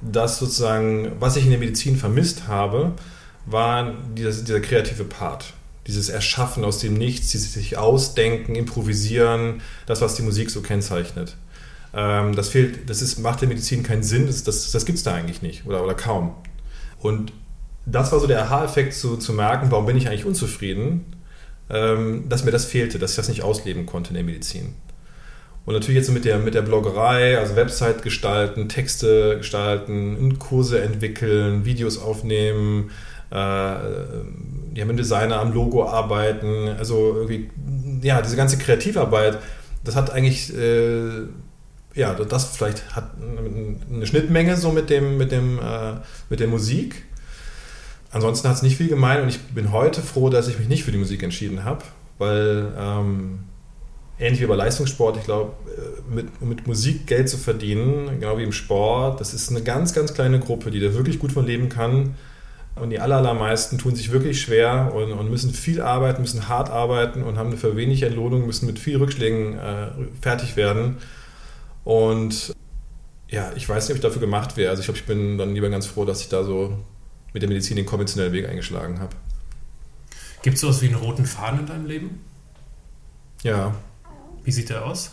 [0.00, 2.92] dass sozusagen, was ich in der Medizin vermisst habe,
[3.46, 5.54] war dieser, dieser kreative Part.
[5.86, 11.36] Dieses Erschaffen aus dem Nichts, dieses sich ausdenken, improvisieren, das, was die Musik so kennzeichnet.
[11.94, 15.04] Ähm, das fehlt, das ist, macht der Medizin keinen Sinn, das, das, das gibt es
[15.04, 16.34] da eigentlich nicht oder, oder kaum.
[17.00, 17.32] Und
[17.86, 21.04] das war so der Aha-Effekt zu, zu merken, warum bin ich eigentlich unzufrieden,
[21.70, 24.74] ähm, dass mir das fehlte, dass ich das nicht ausleben konnte in der Medizin.
[25.66, 31.64] Und natürlich jetzt mit der, mit der Bloggerei, also Website gestalten, Texte gestalten, Kurse entwickeln,
[31.64, 32.90] Videos aufnehmen,
[33.30, 37.50] äh, ja, mit Designer am Logo arbeiten, also irgendwie,
[38.02, 39.38] ja, diese ganze Kreativarbeit,
[39.84, 41.22] das hat eigentlich, äh,
[41.94, 45.94] ja, das vielleicht hat eine Schnittmenge so mit dem, mit dem, äh,
[46.28, 47.04] mit der Musik.
[48.10, 50.84] Ansonsten hat es nicht viel gemein und ich bin heute froh, dass ich mich nicht
[50.84, 51.84] für die Musik entschieden habe,
[52.18, 53.40] weil ähm,
[54.18, 58.44] ähnlich wie bei Leistungssport, ich glaube, äh, mit, mit Musik Geld zu verdienen, genau wie
[58.44, 61.68] im Sport, das ist eine ganz, ganz kleine Gruppe, die da wirklich gut von leben
[61.68, 62.14] kann.
[62.76, 67.22] Und die allermeisten tun sich wirklich schwer und, und, müssen viel arbeiten, müssen hart arbeiten
[67.22, 69.90] und haben für wenig Entlohnung, müssen mit viel Rückschlägen äh,
[70.20, 70.96] fertig werden.
[71.84, 72.52] Und
[73.28, 74.70] ja, ich weiß nicht, ob ich dafür gemacht wäre.
[74.70, 76.76] Also ich glaube, ich bin dann lieber ganz froh, dass ich da so
[77.32, 79.14] mit der Medizin den konventionellen Weg eingeschlagen habe.
[80.42, 82.20] Gibt es sowas wie einen roten Faden in deinem Leben?
[83.44, 83.74] Ja.
[84.44, 85.10] Wie sieht der aus?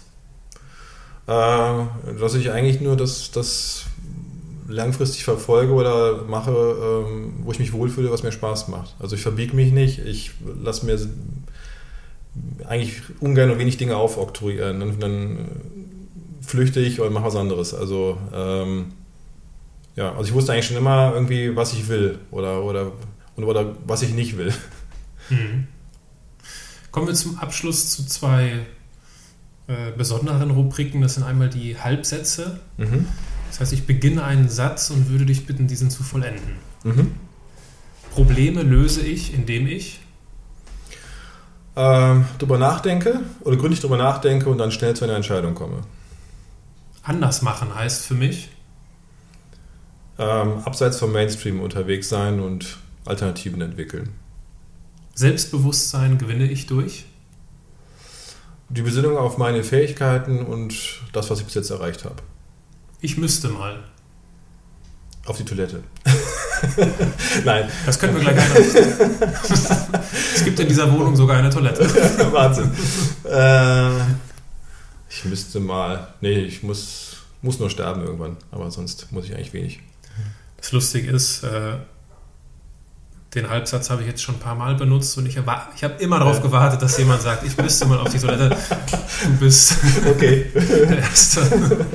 [1.28, 1.32] Äh,
[2.20, 3.86] dass ich eigentlich nur das, das
[4.68, 8.96] langfristig verfolge oder mache, ähm, wo ich mich wohlfühle, was mir Spaß macht.
[9.00, 11.00] Also ich verbiege mich nicht, ich lasse mir
[12.68, 14.80] eigentlich ungern und wenig Dinge aufoktroyieren.
[14.80, 15.38] Dann, dann
[16.42, 17.74] flüchte ich oder mache was anderes.
[17.74, 18.94] Also ähm,
[19.96, 22.92] ja, also ich wusste eigentlich schon immer irgendwie, was ich will oder, oder,
[23.36, 24.54] oder was ich nicht will.
[25.30, 25.68] Mhm.
[26.92, 28.66] Kommen wir zum Abschluss zu zwei
[29.68, 31.01] äh, besonderen Rubriken.
[31.01, 32.59] Das sind einmal die Halbsätze.
[32.78, 33.07] Mhm.
[33.49, 36.55] Das heißt, ich beginne einen Satz und würde dich bitten, diesen zu vollenden.
[36.84, 37.12] Mhm.
[38.12, 39.99] Probleme löse ich, indem ich
[41.76, 45.82] ähm, drüber nachdenke oder gründlich drüber nachdenke und dann schnell zu einer Entscheidung komme.
[47.03, 48.49] Anders machen heißt für mich
[50.18, 54.09] ähm, abseits vom Mainstream unterwegs sein und Alternativen entwickeln.
[55.16, 57.05] Selbstbewusstsein gewinne ich durch?
[58.74, 60.74] Die Besinnung auf meine Fähigkeiten und
[61.12, 62.16] das, was ich bis jetzt erreicht habe.
[63.02, 63.84] Ich müsste mal.
[65.26, 65.84] Auf die Toilette.
[67.46, 67.70] Nein.
[67.86, 68.94] Das können wir gleich einrichten.
[70.36, 71.84] es gibt in dieser Wohnung sogar eine Toilette.
[72.32, 72.72] Wahnsinn.
[73.26, 74.14] Äh,
[75.10, 76.14] ich müsste mal.
[76.22, 78.38] Nee, ich muss, muss nur sterben irgendwann.
[78.52, 79.82] Aber sonst muss ich eigentlich wenig.
[80.56, 81.74] Das Lustige ist, äh,
[83.34, 86.20] den Halbsatz habe ich jetzt schon ein paar Mal benutzt und ich, ich habe immer
[86.20, 88.58] darauf gewartet, dass jemand sagt, ich müsste mal auf die Toilette.
[89.24, 89.76] Du bist
[90.10, 90.48] okay.
[90.54, 91.86] der Erste.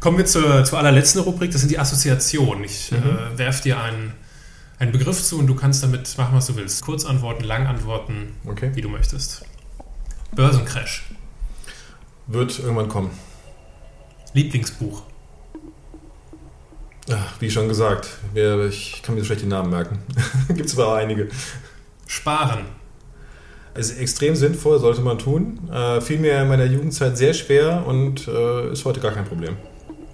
[0.00, 2.64] Kommen wir zur, zur allerletzten Rubrik, das sind die Assoziationen.
[2.64, 2.96] Ich mhm.
[2.96, 4.14] äh, werfe dir einen,
[4.78, 6.82] einen Begriff zu und du kannst damit machen, was du willst.
[6.82, 8.70] Kurz antworten, lang antworten, okay.
[8.74, 9.44] wie du möchtest.
[10.34, 11.04] Börsencrash.
[12.26, 13.10] Wird irgendwann kommen.
[14.32, 15.02] Lieblingsbuch.
[17.10, 19.98] Ach, wie schon gesagt, ich kann mir schlecht die Namen merken.
[20.48, 21.28] Gibt es aber auch einige.
[22.06, 22.66] Sparen.
[23.74, 25.58] Ist extrem sinnvoll, sollte man tun.
[25.72, 29.56] Äh, fiel mir in meiner Jugendzeit sehr schwer und äh, ist heute gar kein Problem.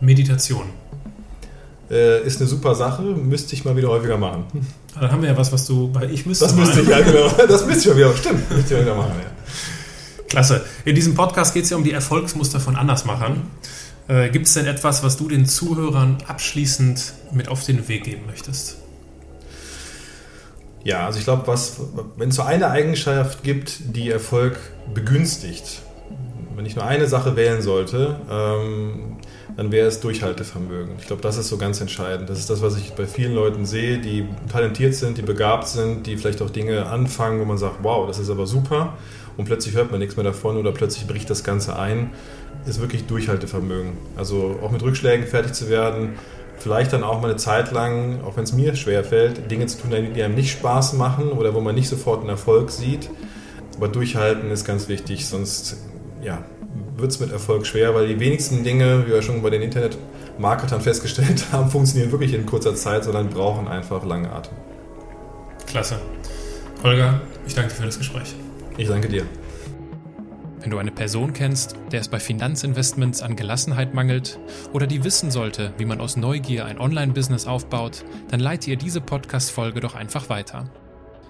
[0.00, 0.66] Meditation.
[1.90, 4.44] Äh, ist eine super Sache, müsste ich mal wieder häufiger machen.
[4.94, 7.00] Ah, dann haben wir ja was, was du bei Ich müsste Das müsste ich, ja,
[7.00, 7.28] genau.
[7.48, 10.24] Das müsste ich mal wieder, stimmt, müsste ich wieder machen, ja.
[10.28, 10.64] Klasse.
[10.84, 13.42] In diesem Podcast geht es ja um die Erfolgsmuster von Andersmachern.
[14.08, 18.22] Äh, Gibt es denn etwas, was du den Zuhörern abschließend mit auf den Weg geben
[18.26, 18.78] möchtest?
[20.82, 21.46] Ja, also ich glaube,
[22.16, 24.58] wenn es so eine Eigenschaft gibt, die Erfolg
[24.94, 25.82] begünstigt,
[26.56, 29.18] wenn ich nur eine Sache wählen sollte, ähm,
[29.56, 30.94] dann wäre es Durchhaltevermögen.
[30.98, 32.30] Ich glaube, das ist so ganz entscheidend.
[32.30, 36.06] Das ist das, was ich bei vielen Leuten sehe, die talentiert sind, die begabt sind,
[36.06, 38.94] die vielleicht auch Dinge anfangen, wo man sagt, wow, das ist aber super
[39.38, 42.10] und plötzlich hört man nichts mehr davon oder plötzlich bricht das Ganze ein
[42.66, 43.92] ist wirklich Durchhaltevermögen.
[44.16, 46.14] Also auch mit Rückschlägen fertig zu werden,
[46.58, 49.78] vielleicht dann auch mal eine Zeit lang, auch wenn es mir schwer fällt, Dinge zu
[49.78, 53.08] tun, die einem nicht Spaß machen oder wo man nicht sofort einen Erfolg sieht.
[53.76, 55.76] Aber durchhalten ist ganz wichtig, sonst
[56.22, 56.44] ja,
[56.96, 60.80] wird es mit Erfolg schwer, weil die wenigsten Dinge, wie wir schon bei den Internetmarketern
[60.80, 64.56] festgestellt haben, funktionieren wirklich in kurzer Zeit, sondern brauchen einfach lange Atem.
[65.66, 65.98] Klasse.
[66.82, 68.34] Holger, ich danke dir für das Gespräch.
[68.76, 69.24] Ich danke dir.
[70.60, 74.40] Wenn du eine Person kennst, der es bei Finanzinvestments an Gelassenheit mangelt
[74.72, 79.00] oder die wissen sollte, wie man aus Neugier ein Online-Business aufbaut, dann leite ihr diese
[79.00, 80.68] Podcast-Folge doch einfach weiter.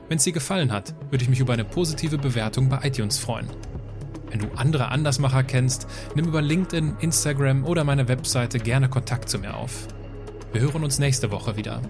[0.09, 3.48] Wenn es dir gefallen hat, würde ich mich über eine positive Bewertung bei iTunes freuen.
[4.30, 9.38] Wenn du andere Andersmacher kennst, nimm über LinkedIn, Instagram oder meine Webseite gerne Kontakt zu
[9.38, 9.88] mir auf.
[10.52, 11.82] Wir hören uns nächste Woche wieder.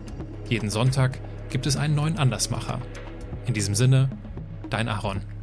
[0.49, 1.21] Jeden Sonntag
[1.51, 2.81] gibt es einen neuen Andersmacher.
[3.47, 4.11] In diesem Sinne,
[4.71, 5.38] dein Aaron.